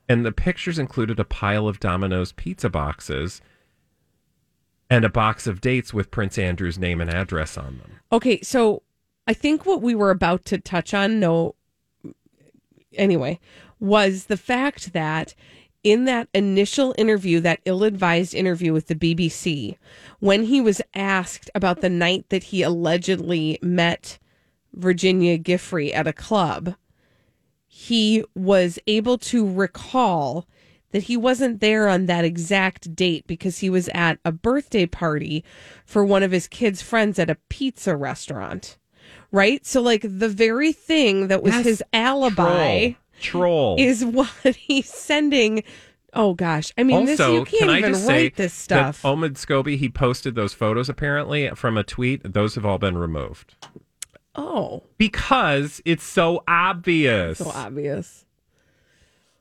And 0.10 0.26
the 0.26 0.32
pictures 0.32 0.80
included 0.80 1.20
a 1.20 1.26
pile 1.26 1.68
of 1.68 1.80
Domino's 1.80 2.32
pizza 2.32 2.70
boxes 2.70 3.42
and 4.90 5.04
a 5.04 5.10
box 5.10 5.48
of 5.48 5.62
dates 5.62 5.94
with 5.94 6.12
Prince 6.12 6.38
Andrew's 6.38 6.80
name 6.80 7.02
and 7.02 7.10
address 7.10 7.58
on 7.58 7.78
them. 7.80 8.00
Okay, 8.12 8.42
so 8.42 8.84
I 9.28 9.34
think 9.34 9.66
what 9.66 9.82
we 9.82 9.94
were 9.94 10.12
about 10.12 10.46
to 10.46 10.58
touch 10.58 10.94
on, 10.94 11.20
no, 11.20 11.56
anyway, 12.96 13.40
was 13.80 14.26
the 14.26 14.38
fact 14.38 14.94
that 14.94 15.36
in 15.84 16.06
that 16.06 16.30
initial 16.34 16.96
interview, 16.98 17.40
that 17.42 17.60
ill 17.66 17.84
advised 17.84 18.34
interview 18.34 18.74
with 18.74 18.88
the 18.88 18.96
BBC, 18.96 19.78
when 20.20 20.44
he 20.44 20.62
was 20.62 20.82
asked 20.96 21.50
about 21.54 21.82
the 21.82 21.90
night 21.90 22.26
that 22.30 22.44
he 22.44 22.62
allegedly 22.62 23.60
met 23.62 24.18
Virginia 24.74 25.38
Giuffre 25.38 25.94
at 25.94 26.08
a 26.08 26.14
club, 26.14 26.76
he 27.68 28.24
was 28.34 28.80
able 28.88 29.18
to 29.18 29.50
recall 29.50 30.48
that 30.92 31.04
he 31.04 31.18
wasn't 31.18 31.60
there 31.60 31.88
on 31.88 32.06
that 32.06 32.26
exact 32.26 32.96
date 32.96 33.28
because 33.28 33.60
he 33.60 33.70
was 33.70 33.90
at 33.90 34.20
a 34.24 34.32
birthday 34.32 34.86
party 34.86 35.44
for 35.86 36.04
one 36.04 36.24
of 36.24 36.32
his 36.32 36.48
kids' 36.48 36.82
friends 36.82 37.20
at 37.20 37.30
a 37.30 37.38
pizza 37.50 37.96
restaurant. 37.96 38.78
Right? 39.32 39.66
So, 39.66 39.82
like, 39.82 40.02
the 40.04 40.30
very 40.30 40.72
thing 40.74 41.28
that 41.28 41.44
was 41.44 41.54
Yes. 41.54 41.66
his 41.66 41.84
alibi 41.94 42.96
Troll. 43.20 43.76
Troll. 43.76 43.76
is 43.80 44.06
what 44.44 44.56
he's 44.56 44.88
sending. 44.90 45.64
Oh, 46.14 46.34
gosh. 46.34 46.72
I 46.78 46.84
mean, 46.84 47.06
this, 47.06 47.20
also, 47.20 47.34
you 47.34 47.46
can't 47.46 47.60
can 47.60 47.70
I 47.70 47.78
even 47.80 47.94
just 47.94 48.08
write 48.08 48.36
say 48.38 48.44
this 48.44 48.54
stuff. 48.54 49.02
that 49.02 49.08
Omid 49.08 49.34
Scobie 49.34 49.78
he 49.78 49.90
posted 49.90 50.36
those 50.36 50.54
photos 50.54 50.90
apparently 50.90 51.50
from 51.50 51.78
a 51.78 51.84
tweet. 51.84 52.22
Those 52.34 52.56
have 52.56 52.66
all 52.66 52.78
been 52.78 52.98
removed 52.98 53.56
oh, 54.36 54.84
because 54.98 55.82
it's 55.86 56.04
so 56.04 56.44
obvious. 56.48 57.40
so 57.40 57.50
obvious. 57.50 58.26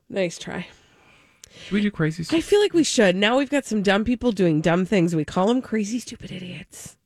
Nice 0.09 0.37
try. 0.37 0.67
Should 1.63 1.73
we 1.73 1.81
do 1.81 1.91
crazy? 1.91 2.25
I 2.35 2.41
feel 2.41 2.59
like 2.59 2.73
we 2.73 2.83
should. 2.83 3.15
Now 3.15 3.37
we've 3.37 3.49
got 3.49 3.65
some 3.65 3.81
dumb 3.81 4.03
people 4.03 4.31
doing 4.31 4.61
dumb 4.61 4.85
things. 4.85 5.15
We 5.15 5.25
call 5.25 5.47
them 5.47 5.61
crazy, 5.61 5.99
stupid 5.99 6.31
idiots. 6.31 6.97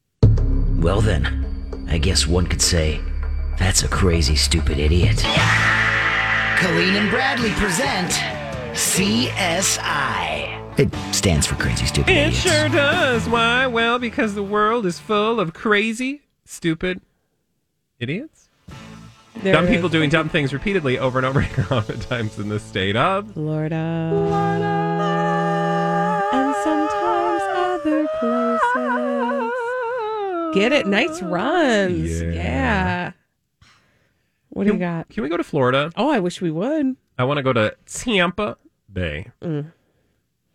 Well, 0.78 1.00
then, 1.02 1.46
I 1.92 1.98
guess 1.98 2.26
one 2.26 2.48
could 2.48 2.62
say 2.62 3.02
that's 3.60 3.84
a 3.84 3.88
crazy, 3.90 4.36
stupid 4.38 4.80
idiot. 4.80 5.18
Colleen 6.58 6.96
and 6.96 7.10
Bradley 7.10 7.50
present 7.52 8.12
CSI. 8.72 10.48
It 10.80 10.90
stands 11.14 11.46
for 11.46 11.56
Crazy 11.56 11.86
Stupid 11.86 12.10
It 12.12 12.28
Idiots. 12.28 12.38
sure 12.38 12.70
does. 12.70 13.28
Why? 13.28 13.68
Well, 13.68 14.00
because 14.00 14.36
the 14.36 14.42
world 14.44 14.86
is 14.86 15.00
full 15.00 15.40
of 15.42 15.54
crazy, 15.54 16.22
stupid 16.46 17.02
idiots. 18.00 18.48
There 19.44 19.54
dumb 19.54 19.66
it 19.66 19.72
people 19.72 19.88
is. 19.88 19.92
doing 19.92 20.10
dumb 20.10 20.30
things 20.30 20.54
repeatedly 20.54 20.98
over 20.98 21.20
and 21.20 21.26
over 21.26 21.42
again, 21.52 21.66
oftentimes 21.70 22.40
in 22.40 22.48
the 22.48 22.60
state 22.60 22.96
of 22.96 23.34
Florida. 23.34 23.76
And 23.76 24.91
Get 30.54 30.72
it? 30.72 30.86
Nice 30.88 31.22
runs. 31.22 32.22
Yeah. 32.22 32.32
Yeah. 32.32 33.12
What 34.50 34.68
do 34.68 34.74
you 34.74 34.80
got? 34.80 35.10
Can 35.10 35.24
we 35.24 35.30
go 35.30 35.38
to 35.38 35.44
Florida? 35.44 35.92
Oh, 35.96 36.10
I 36.10 36.20
wish 36.20 36.42
we 36.42 36.52
would. 36.52 36.96
I 37.18 37.24
want 37.24 37.38
to 37.38 37.44
go 37.44 37.54
to 37.54 37.76
Tampa 37.86 38.58
Bay. 38.92 39.28
Mm. 39.42 39.72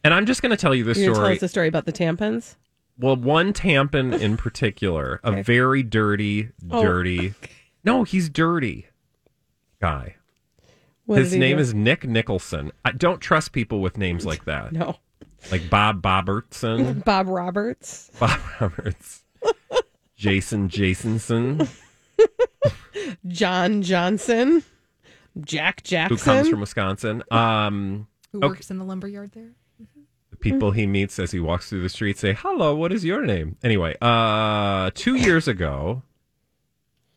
And 0.04 0.14
I'm 0.14 0.26
just 0.26 0.42
going 0.42 0.50
to 0.50 0.56
tell 0.56 0.74
you 0.74 0.84
this 0.84 0.98
You're 0.98 1.08
to 1.08 1.14
tell 1.14 1.22
story. 1.24 1.34
us 1.34 1.40
the 1.40 1.48
story 1.48 1.68
about 1.68 1.86
the 1.86 1.92
tampons? 1.92 2.56
Well, 2.98 3.16
one 3.16 3.52
tampon 3.52 4.18
in 4.20 4.36
particular, 4.38 5.20
a 5.24 5.42
very 5.42 5.82
dirty, 5.82 6.50
Oh. 6.70 6.82
dirty. 6.82 7.34
No, 7.84 8.02
he's 8.04 8.28
dirty 8.28 8.86
guy. 9.80 10.16
What 11.06 11.18
His 11.20 11.34
name 11.34 11.56
do? 11.56 11.62
is 11.62 11.72
Nick 11.72 12.04
Nicholson. 12.06 12.72
I 12.84 12.92
don't 12.92 13.20
trust 13.20 13.52
people 13.52 13.80
with 13.80 13.96
names 13.96 14.26
like 14.26 14.44
that. 14.46 14.72
No. 14.72 14.96
Like 15.50 15.70
Bob 15.70 16.02
Bobertson, 16.02 17.04
Bob 17.04 17.28
Roberts. 17.28 18.10
Bob 18.18 18.40
Roberts, 18.60 19.22
Jason 20.16 20.68
Jasonson, 20.68 21.68
John 23.26 23.82
Johnson. 23.82 24.62
Jack 25.40 25.82
Jackson, 25.82 26.16
who 26.16 26.22
comes 26.24 26.48
from 26.48 26.60
Wisconsin. 26.60 27.22
Um, 27.30 28.06
Who 28.32 28.38
Okay. 28.38 28.48
works 28.48 28.70
in 28.70 28.78
the 28.78 28.84
lumberyard 28.84 29.32
there? 29.32 29.50
the 30.30 30.36
people 30.36 30.70
he 30.72 30.86
meets 30.86 31.18
as 31.18 31.30
he 31.30 31.40
walks 31.40 31.68
through 31.68 31.82
the 31.82 31.88
street 31.88 32.18
say, 32.18 32.32
"Hello, 32.34 32.74
what 32.74 32.92
is 32.92 33.04
your 33.04 33.24
name?" 33.24 33.56
Anyway, 33.62 33.96
uh, 34.02 34.90
two 34.94 35.14
years 35.14 35.46
ago, 35.48 36.02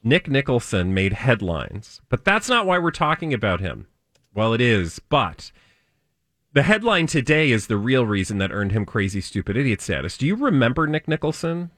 Nick 0.04 0.30
Nicholson 0.30 0.94
made 0.94 1.14
headlines, 1.14 2.02
but 2.10 2.24
that's 2.26 2.48
not 2.50 2.66
why 2.66 2.78
we're 2.78 2.92
talking 2.92 3.34
about 3.34 3.60
him. 3.62 3.88
Well, 4.34 4.54
it 4.54 4.62
is, 4.62 5.00
but 5.00 5.52
the 6.54 6.64
headline 6.64 7.08
today 7.08 7.52
is 7.52 7.68
the 7.68 7.78
real 7.78 8.06
reason 8.06 8.38
that 8.38 8.52
earned 8.52 8.72
him 8.72 8.86
crazy, 8.86 9.20
stupid 9.22 9.58
idiot 9.58 9.82
status. 9.82 10.18
Do 10.18 10.26
you 10.28 10.36
remember 10.36 10.88
Nick 10.88 11.08
Nicholson? 11.08 11.72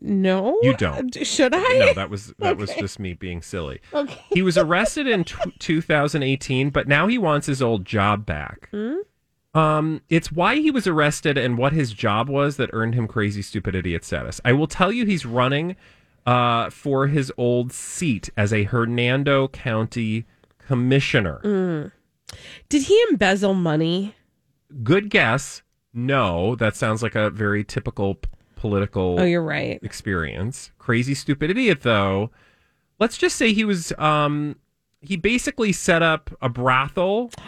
No. 0.00 0.58
You 0.62 0.76
don't. 0.76 1.26
Should 1.26 1.54
I? 1.54 1.78
No, 1.78 1.92
that 1.94 2.10
was 2.10 2.34
that 2.38 2.56
was 2.56 2.74
just 2.74 2.98
me 2.98 3.14
being 3.14 3.42
silly. 3.42 3.80
Okay. 3.94 4.20
He 4.30 4.42
was 4.42 4.58
arrested 4.58 5.06
in 5.06 5.24
t- 5.24 5.34
2018, 5.58 6.70
but 6.70 6.86
now 6.88 7.06
he 7.06 7.18
wants 7.18 7.46
his 7.46 7.62
old 7.62 7.84
job 7.84 8.26
back. 8.26 8.70
Um, 9.54 10.02
it's 10.10 10.30
why 10.30 10.56
he 10.56 10.70
was 10.70 10.86
arrested 10.86 11.38
and 11.38 11.56
what 11.56 11.72
his 11.72 11.92
job 11.92 12.28
was 12.28 12.56
that 12.58 12.68
earned 12.74 12.94
him 12.94 13.08
crazy, 13.08 13.40
stupid 13.40 13.74
idiot 13.74 14.04
status. 14.04 14.38
I 14.44 14.52
will 14.52 14.66
tell 14.66 14.92
you, 14.92 15.06
he's 15.06 15.24
running 15.24 15.76
uh, 16.26 16.68
for 16.68 17.06
his 17.06 17.32
old 17.38 17.72
seat 17.72 18.28
as 18.36 18.52
a 18.52 18.64
Hernando 18.64 19.48
County 19.48 20.26
commissioner. 20.58 21.92
Did 22.68 22.82
he 22.82 23.02
embezzle 23.08 23.54
money? 23.54 24.14
Good 24.82 25.08
guess. 25.08 25.62
No, 25.94 26.54
that 26.56 26.76
sounds 26.76 27.02
like 27.02 27.14
a 27.14 27.30
very 27.30 27.64
typical 27.64 28.18
political 28.68 29.16
Oh, 29.20 29.24
you're 29.24 29.42
right. 29.42 29.78
experience. 29.82 30.70
Crazy 30.78 31.14
stupid 31.14 31.50
idiot 31.50 31.82
though. 31.82 32.30
Let's 32.98 33.16
just 33.18 33.36
say 33.36 33.52
he 33.52 33.64
was 33.64 33.92
um 33.98 34.56
he 35.00 35.16
basically 35.16 35.72
set 35.72 36.02
up 36.02 36.30
a 36.40 36.48
brothel 36.48 37.30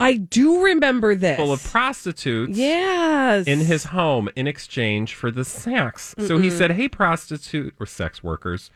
I 0.00 0.14
do 0.16 0.62
remember 0.64 1.14
this. 1.14 1.36
full 1.36 1.52
of 1.52 1.62
prostitutes 1.62 2.58
yes. 2.58 3.46
in 3.46 3.60
his 3.60 3.84
home 3.84 4.28
in 4.34 4.46
exchange 4.48 5.14
for 5.14 5.30
the 5.30 5.44
sex. 5.44 6.14
So 6.18 6.38
he 6.38 6.50
said, 6.50 6.72
"Hey 6.72 6.88
prostitute 6.88 7.74
or 7.78 7.86
sex 7.86 8.22
workers." 8.22 8.70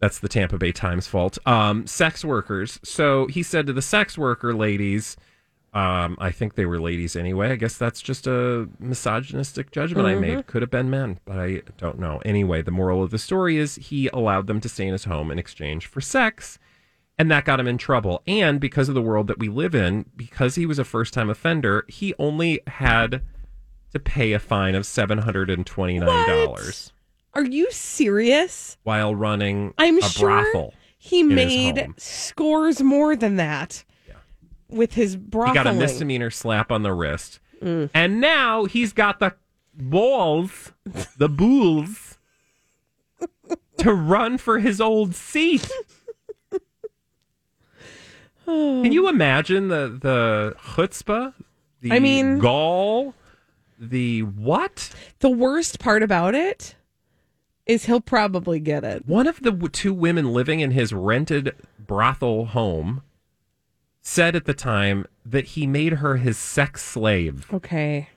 That's 0.00 0.18
the 0.18 0.28
Tampa 0.28 0.58
Bay 0.58 0.72
Times 0.72 1.06
fault. 1.06 1.38
Um 1.46 1.86
sex 1.86 2.24
workers. 2.24 2.78
So 2.84 3.26
he 3.28 3.42
said 3.42 3.66
to 3.68 3.72
the 3.72 3.82
sex 3.82 4.18
worker 4.18 4.52
ladies, 4.54 5.16
um, 5.74 6.16
I 6.20 6.30
think 6.30 6.54
they 6.54 6.66
were 6.66 6.78
ladies 6.80 7.16
anyway. 7.16 7.50
I 7.50 7.56
guess 7.56 7.76
that's 7.78 8.00
just 8.02 8.26
a 8.26 8.68
misogynistic 8.78 9.70
judgment 9.70 10.06
I 10.06 10.14
made. 10.16 10.46
Could 10.46 10.60
have 10.62 10.70
been 10.70 10.90
men, 10.90 11.18
but 11.24 11.38
I 11.38 11.62
don't 11.78 11.98
know. 11.98 12.20
Anyway, 12.24 12.60
the 12.62 12.70
moral 12.70 13.02
of 13.02 13.10
the 13.10 13.18
story 13.18 13.56
is 13.56 13.76
he 13.76 14.08
allowed 14.08 14.46
them 14.48 14.60
to 14.60 14.68
stay 14.68 14.86
in 14.86 14.92
his 14.92 15.04
home 15.04 15.30
in 15.30 15.38
exchange 15.38 15.86
for 15.86 16.00
sex. 16.02 16.58
And 17.18 17.30
that 17.30 17.44
got 17.44 17.60
him 17.60 17.68
in 17.68 17.78
trouble. 17.78 18.22
And 18.26 18.58
because 18.60 18.88
of 18.88 18.94
the 18.94 19.02
world 19.02 19.26
that 19.28 19.38
we 19.38 19.48
live 19.48 19.74
in, 19.74 20.06
because 20.16 20.54
he 20.56 20.66
was 20.66 20.78
a 20.78 20.84
first 20.84 21.14
time 21.14 21.30
offender, 21.30 21.84
he 21.88 22.14
only 22.18 22.60
had 22.66 23.22
to 23.92 24.00
pay 24.00 24.32
a 24.32 24.38
fine 24.38 24.74
of 24.74 24.82
$729 24.84 26.92
Are 27.34 27.44
you 27.44 27.70
serious? 27.70 28.76
while 28.82 29.14
running 29.14 29.72
I'm 29.78 29.98
a 29.98 30.02
sure 30.02 30.42
brothel. 30.42 30.74
he 30.98 31.22
made 31.22 31.88
scores 31.96 32.82
more 32.82 33.16
than 33.16 33.36
that 33.36 33.84
with 34.72 34.94
his 34.94 35.16
brothel. 35.16 35.52
He 35.52 35.54
got 35.54 35.66
a 35.66 35.72
misdemeanor 35.72 36.30
slap 36.30 36.72
on 36.72 36.82
the 36.82 36.92
wrist. 36.92 37.38
Mm. 37.62 37.90
And 37.94 38.20
now 38.20 38.64
he's 38.64 38.92
got 38.92 39.20
the 39.20 39.34
balls, 39.74 40.72
the 41.16 41.28
bulls, 41.28 42.18
to 43.78 43.92
run 43.92 44.38
for 44.38 44.58
his 44.58 44.80
old 44.80 45.14
seat. 45.14 45.70
Can 48.44 48.90
you 48.92 49.08
imagine 49.08 49.68
the 49.68 49.96
the 50.00 50.56
chutzpah, 50.58 51.32
the 51.80 51.92
I 51.92 51.98
mean- 52.00 52.38
gall, 52.38 53.14
the 53.78 54.22
what? 54.22 54.90
The 55.20 55.30
worst 55.30 55.78
part 55.78 56.02
about 56.02 56.34
it 56.34 56.74
is 57.66 57.84
he'll 57.84 58.00
probably 58.00 58.58
get 58.58 58.82
it. 58.82 59.06
One 59.06 59.28
of 59.28 59.36
the 59.42 59.52
w- 59.52 59.68
two 59.68 59.94
women 59.94 60.32
living 60.32 60.58
in 60.60 60.72
his 60.72 60.92
rented 60.92 61.54
brothel 61.78 62.46
home 62.46 63.02
said 64.02 64.34
at 64.36 64.44
the 64.44 64.52
time 64.54 65.06
that 65.24 65.44
he 65.46 65.66
made 65.66 65.94
her 65.94 66.16
his 66.16 66.36
sex 66.36 66.82
slave. 66.82 67.46
Okay. 67.52 68.08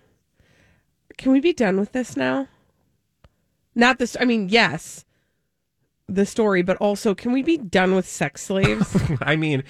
Can 1.18 1.32
we 1.32 1.40
be 1.40 1.54
done 1.54 1.80
with 1.80 1.92
this 1.94 2.18
now? 2.18 2.48
Not 3.76 4.00
this. 4.00 4.18
I 4.20 4.26
mean, 4.26 4.50
yes, 4.50 5.06
the 6.08 6.26
story, 6.26 6.62
but 6.62 6.78
also, 6.78 7.14
can 7.14 7.32
we 7.32 7.44
be 7.44 7.58
done 7.58 7.96
with 7.96 8.08
sex 8.08 8.42
slaves? 8.44 8.98
I 9.22 9.36
mean, 9.36 9.64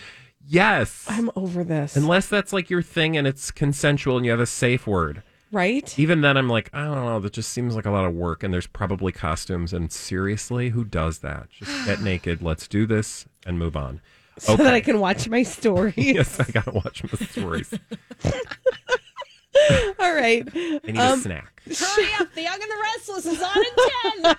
yes. 0.46 1.06
I'm 1.08 1.30
over 1.36 1.64
this. 1.64 1.96
Unless 1.96 2.28
that's 2.28 2.54
like 2.54 2.70
your 2.70 2.82
thing 2.82 3.18
and 3.18 3.28
it's 3.28 3.52
consensual 3.52 4.18
and 4.18 4.26
you 4.26 4.32
have 4.32 4.40
a 4.40 4.46
safe 4.46 4.88
word. 4.88 5.22
right? 5.52 5.98
Even 6.00 6.22
then, 6.22 6.38
I'm 6.38 6.50
like, 6.50 6.70
I 6.74 6.84
don't 6.86 7.06
know. 7.06 7.20
That 7.20 7.34
just 7.34 7.52
seems 7.52 7.76
like 7.76 7.86
a 7.86 7.92
lot 7.92 8.06
of 8.06 8.14
work, 8.14 8.42
and 8.44 8.54
there's 8.54 8.68
probably 8.68 9.12
costumes. 9.12 9.74
And 9.74 9.92
seriously, 9.92 10.70
who 10.70 10.84
does 10.86 11.20
that? 11.20 11.50
Just 11.50 11.86
get 11.86 12.02
naked. 12.02 12.42
Let's 12.42 12.68
do 12.68 12.86
this 12.86 13.26
and 13.46 13.60
move 13.60 13.76
on. 13.76 14.02
So 14.38 14.56
that 14.58 14.74
I 14.74 14.82
can 14.82 15.00
watch 15.00 15.28
my 15.30 15.44
stories. 15.58 15.94
yes, 15.98 16.40
I 16.40 16.44
gotta 16.52 16.72
watch 16.72 17.04
my 17.04 17.28
stories. 17.28 17.74
All 20.00 20.14
right. 20.14 20.44
I 20.54 20.80
need 20.86 20.98
Um, 20.98 21.20
a 21.20 21.22
snack. 21.22 21.62
Hurry 21.80 22.08
up. 22.20 22.34
The 22.36 22.42
Young 22.42 22.54
and 22.62 22.62
the 22.64 22.78
Restless 22.84 23.26
is 23.26 23.42
on 23.42 23.58
in 24.26 24.36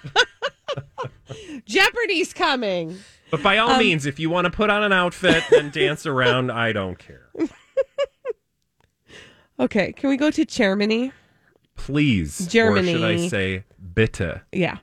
10. 1.56 1.62
Jeopardy's 1.64 2.32
coming. 2.34 2.98
But 3.30 3.42
by 3.42 3.56
all 3.58 3.70
Um, 3.70 3.78
means, 3.78 4.04
if 4.06 4.20
you 4.20 4.28
want 4.30 4.44
to 4.44 4.50
put 4.50 4.68
on 4.70 4.82
an 4.84 4.92
outfit 4.92 5.42
and 5.52 5.72
dance 5.72 6.06
around, 6.06 6.50
I 6.52 6.72
don't 6.72 6.98
care. 6.98 7.28
Okay. 9.58 9.92
Can 9.92 10.10
we 10.10 10.16
go 10.16 10.30
to 10.30 10.44
Germany? 10.44 11.12
Please, 11.76 12.46
Germany. 12.46 12.94
or 12.94 12.98
should 12.98 13.04
I 13.04 13.28
say, 13.28 13.64
bitte? 13.94 14.40
Yeah. 14.52 14.78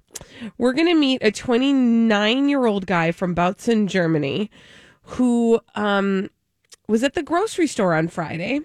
We're 0.57 0.73
going 0.73 0.87
to 0.87 0.95
meet 0.95 1.21
a 1.23 1.31
29 1.31 2.49
year 2.49 2.65
old 2.65 2.85
guy 2.87 3.11
from 3.11 3.35
Bautzen, 3.35 3.87
Germany, 3.87 4.49
who 5.03 5.59
um, 5.75 6.29
was 6.87 7.03
at 7.03 7.13
the 7.13 7.23
grocery 7.23 7.67
store 7.67 7.93
on 7.93 8.07
Friday 8.07 8.61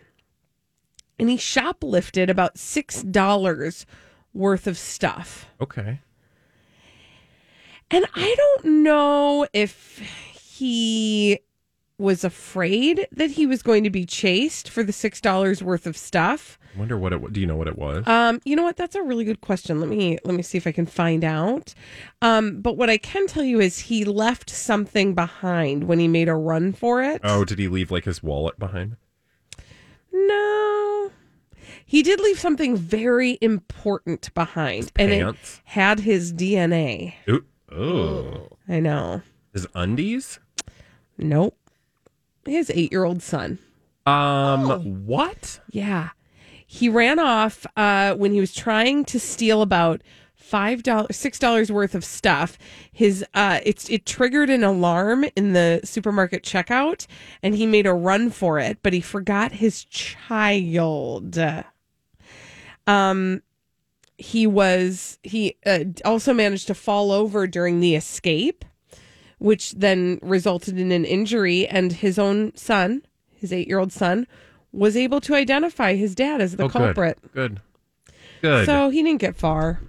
and 1.19 1.29
he 1.29 1.37
shoplifted 1.37 2.31
about 2.31 2.55
$6 2.55 3.85
worth 4.33 4.67
of 4.67 4.79
stuff. 4.79 5.47
Okay. 5.61 6.01
And 7.91 8.05
I 8.15 8.35
don't 8.37 8.83
know 8.83 9.47
if 9.53 9.99
he 10.33 11.41
was 11.99 12.23
afraid 12.23 13.07
that 13.11 13.33
he 13.33 13.45
was 13.47 13.61
going 13.63 13.83
to 13.85 13.91
be 13.91 14.07
chased 14.07 14.69
for 14.69 14.83
the 14.85 14.93
$6 14.93 15.63
worth 15.63 15.87
of 15.87 15.97
stuff. 15.97 16.59
I 16.75 16.79
wonder 16.79 16.97
what 16.97 17.13
it. 17.13 17.33
Do 17.33 17.41
you 17.41 17.47
know 17.47 17.57
what 17.57 17.67
it 17.67 17.77
was? 17.77 18.07
Um, 18.07 18.41
you 18.45 18.55
know 18.55 18.63
what? 18.63 18.77
That's 18.77 18.95
a 18.95 19.03
really 19.03 19.25
good 19.25 19.41
question. 19.41 19.81
Let 19.81 19.89
me 19.89 20.17
let 20.25 20.35
me 20.35 20.43
see 20.43 20.57
if 20.59 20.67
I 20.67 20.71
can 20.73 20.87
find 20.87 21.25
out. 21.25 21.75
Um, 22.23 22.61
but 22.61 22.77
what 22.77 22.89
I 22.89 22.99
can 22.99 23.27
tell 23.27 23.43
you 23.43 23.59
is 23.61 23.81
he 23.81 24.05
left 24.05 24.49
something 24.49 25.13
behind 25.15 25.85
when 25.85 25.99
he 25.99 26.07
made 26.07 26.29
a 26.29 26.35
run 26.35 26.73
for 26.73 27.03
it. 27.03 27.21
oh, 27.25 27.45
did 27.45 27.59
he 27.59 27.67
leave 27.67 27.91
like 27.91 28.05
his 28.05 28.23
wallet 28.23 28.59
behind? 28.61 28.97
No. 30.13 31.11
He 31.85 32.03
did 32.03 32.21
leave 32.21 32.39
something 32.39 32.77
very 32.77 33.39
important 33.41 34.33
behind. 34.35 34.93
and 34.97 35.11
it 35.13 35.61
had 35.65 36.01
his 36.01 36.33
DNA. 36.33 37.15
Ooh. 37.29 37.45
Oh. 37.73 38.57
I 38.69 38.81
know. 38.81 39.23
His 39.53 39.67
undies? 39.75 40.39
Nope. 41.17 41.57
His 42.49 42.71
eight 42.75 42.93
year 42.93 43.05
old 43.05 43.23
son. 43.23 43.59
Um, 44.07 45.07
what? 45.07 45.61
Yeah. 45.71 46.11
He 46.67 46.89
ran 46.89 47.19
off 47.19 47.67
uh, 47.77 48.15
when 48.15 48.33
he 48.33 48.41
was 48.41 48.55
trying 48.55 49.05
to 49.07 49.21
steal 49.21 49.63
about 49.63 50.03
five 50.49 50.83
dollars 50.83 51.15
six 51.15 51.39
dollars 51.39 51.71
worth 51.71 51.95
of 51.95 52.05
stuff. 52.05 52.57
His 52.91 53.23
uh 53.35 53.61
it's 53.65 53.91
it 53.91 54.07
triggered 54.07 54.49
an 54.49 54.65
alarm 54.65 55.27
in 55.37 55.53
the 55.53 55.81
supermarket 55.85 56.43
checkout 56.43 57.07
and 57.43 57.55
he 57.55 57.67
made 57.67 57.87
a 57.87 57.93
run 57.93 58.31
for 58.31 58.59
it, 58.59 58.79
but 58.83 58.95
he 58.95 59.03
forgot 59.03 59.53
his 59.53 59.85
child. 59.85 61.39
Um 62.87 63.43
he 64.17 64.47
was 64.47 65.19
he 65.23 65.57
uh, 65.67 65.81
also 66.05 66.33
managed 66.33 66.67
to 66.69 66.75
fall 66.75 67.13
over 67.13 67.47
during 67.47 67.81
the 67.81 67.95
escape, 67.95 68.65
which 69.39 69.73
then 69.73 70.19
resulted 70.23 70.79
in 70.79 70.93
an 70.93 71.05
injury 71.05 71.67
and 71.67 71.93
his 71.93 72.19
own 72.19 72.55
son, 72.57 73.03
his 73.35 73.53
8-year-old 73.53 73.93
son, 73.93 74.27
was 74.73 74.97
able 74.97 75.21
to 75.23 75.35
identify 75.35 75.95
his 75.95 76.15
dad 76.15 76.41
as 76.41 76.57
the 76.57 76.65
oh, 76.65 76.69
culprit. 76.69 77.19
Good. 77.23 77.33
Good. 77.33 77.61
Good. 78.43 78.67
So 78.67 78.91
he 78.91 79.03
didn't 79.03 79.21
get 79.21 79.37
far. 79.37 79.81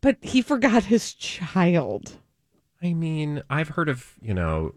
But 0.00 0.16
he 0.22 0.42
forgot 0.42 0.84
his 0.84 1.12
child. 1.14 2.12
I 2.82 2.94
mean, 2.94 3.42
I've 3.50 3.68
heard 3.68 3.88
of, 3.88 4.14
you 4.22 4.32
know, 4.32 4.74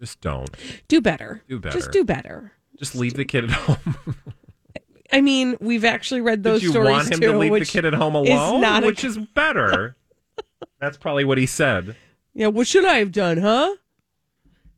just 0.00 0.20
don't. 0.20 0.50
Do 0.88 1.00
better. 1.00 1.42
Do 1.48 1.58
better. 1.58 1.78
Just 1.78 1.92
do 1.92 2.04
better. 2.04 2.52
Just 2.78 2.94
leave 2.94 3.14
the 3.14 3.24
kid 3.24 3.44
at 3.44 3.50
home. 3.50 4.16
I 5.12 5.20
mean, 5.20 5.56
we've 5.60 5.84
actually 5.84 6.22
read 6.22 6.42
those 6.42 6.60
Did 6.60 6.66
you 6.66 6.70
stories 6.72 6.90
want 6.90 7.12
him 7.12 7.20
too, 7.20 7.32
to 7.32 7.38
leave 7.38 7.52
the 7.52 7.64
kid 7.64 7.84
at 7.84 7.94
home 7.94 8.16
is 8.16 8.30
alone? 8.30 8.60
not 8.60 8.82
a- 8.82 8.86
which 8.86 9.04
is 9.04 9.18
better. 9.18 9.96
That's 10.80 10.96
probably 10.96 11.24
what 11.24 11.38
he 11.38 11.46
said. 11.46 11.96
Yeah, 12.34 12.46
what 12.46 12.66
should 12.66 12.84
I 12.84 12.98
have 12.98 13.12
done, 13.12 13.38
huh? 13.38 13.74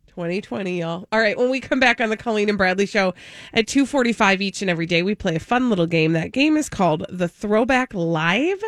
2020, 0.08 0.80
y'all. 0.80 1.06
All 1.10 1.20
right, 1.20 1.36
when 1.36 1.50
we 1.50 1.60
come 1.60 1.80
back 1.80 2.00
on 2.00 2.08
the 2.08 2.16
Colleen 2.16 2.48
and 2.48 2.58
Bradley 2.58 2.86
show 2.86 3.14
at 3.52 3.66
2:45 3.66 4.40
each 4.40 4.62
and 4.62 4.70
every 4.70 4.86
day, 4.86 5.02
we 5.02 5.14
play 5.14 5.34
a 5.34 5.40
fun 5.40 5.70
little 5.70 5.86
game. 5.86 6.12
That 6.12 6.32
game 6.32 6.56
is 6.56 6.68
called 6.68 7.04
the 7.08 7.28
Throwback 7.28 7.92
Live. 7.94 8.62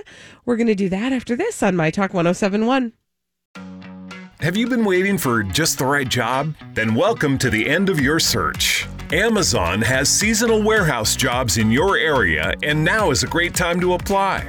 We're 0.44 0.56
going 0.56 0.66
to 0.68 0.74
do 0.74 0.88
that 0.88 1.12
after 1.12 1.36
this 1.36 1.62
on 1.62 1.76
My 1.76 1.90
Talk 1.90 2.14
1071. 2.14 2.92
Have 4.40 4.56
you 4.56 4.68
been 4.68 4.84
waiting 4.84 5.18
for 5.18 5.42
just 5.42 5.78
the 5.78 5.86
right 5.86 6.08
job? 6.08 6.54
Then 6.74 6.94
welcome 6.94 7.38
to 7.38 7.48
the 7.48 7.68
end 7.68 7.88
of 7.88 8.00
your 8.00 8.18
search. 8.20 8.86
Amazon 9.12 9.80
has 9.82 10.08
seasonal 10.08 10.62
warehouse 10.62 11.16
jobs 11.16 11.58
in 11.58 11.70
your 11.70 11.96
area, 11.96 12.54
and 12.62 12.84
now 12.84 13.10
is 13.10 13.22
a 13.22 13.28
great 13.28 13.54
time 13.54 13.80
to 13.80 13.94
apply. 13.94 14.48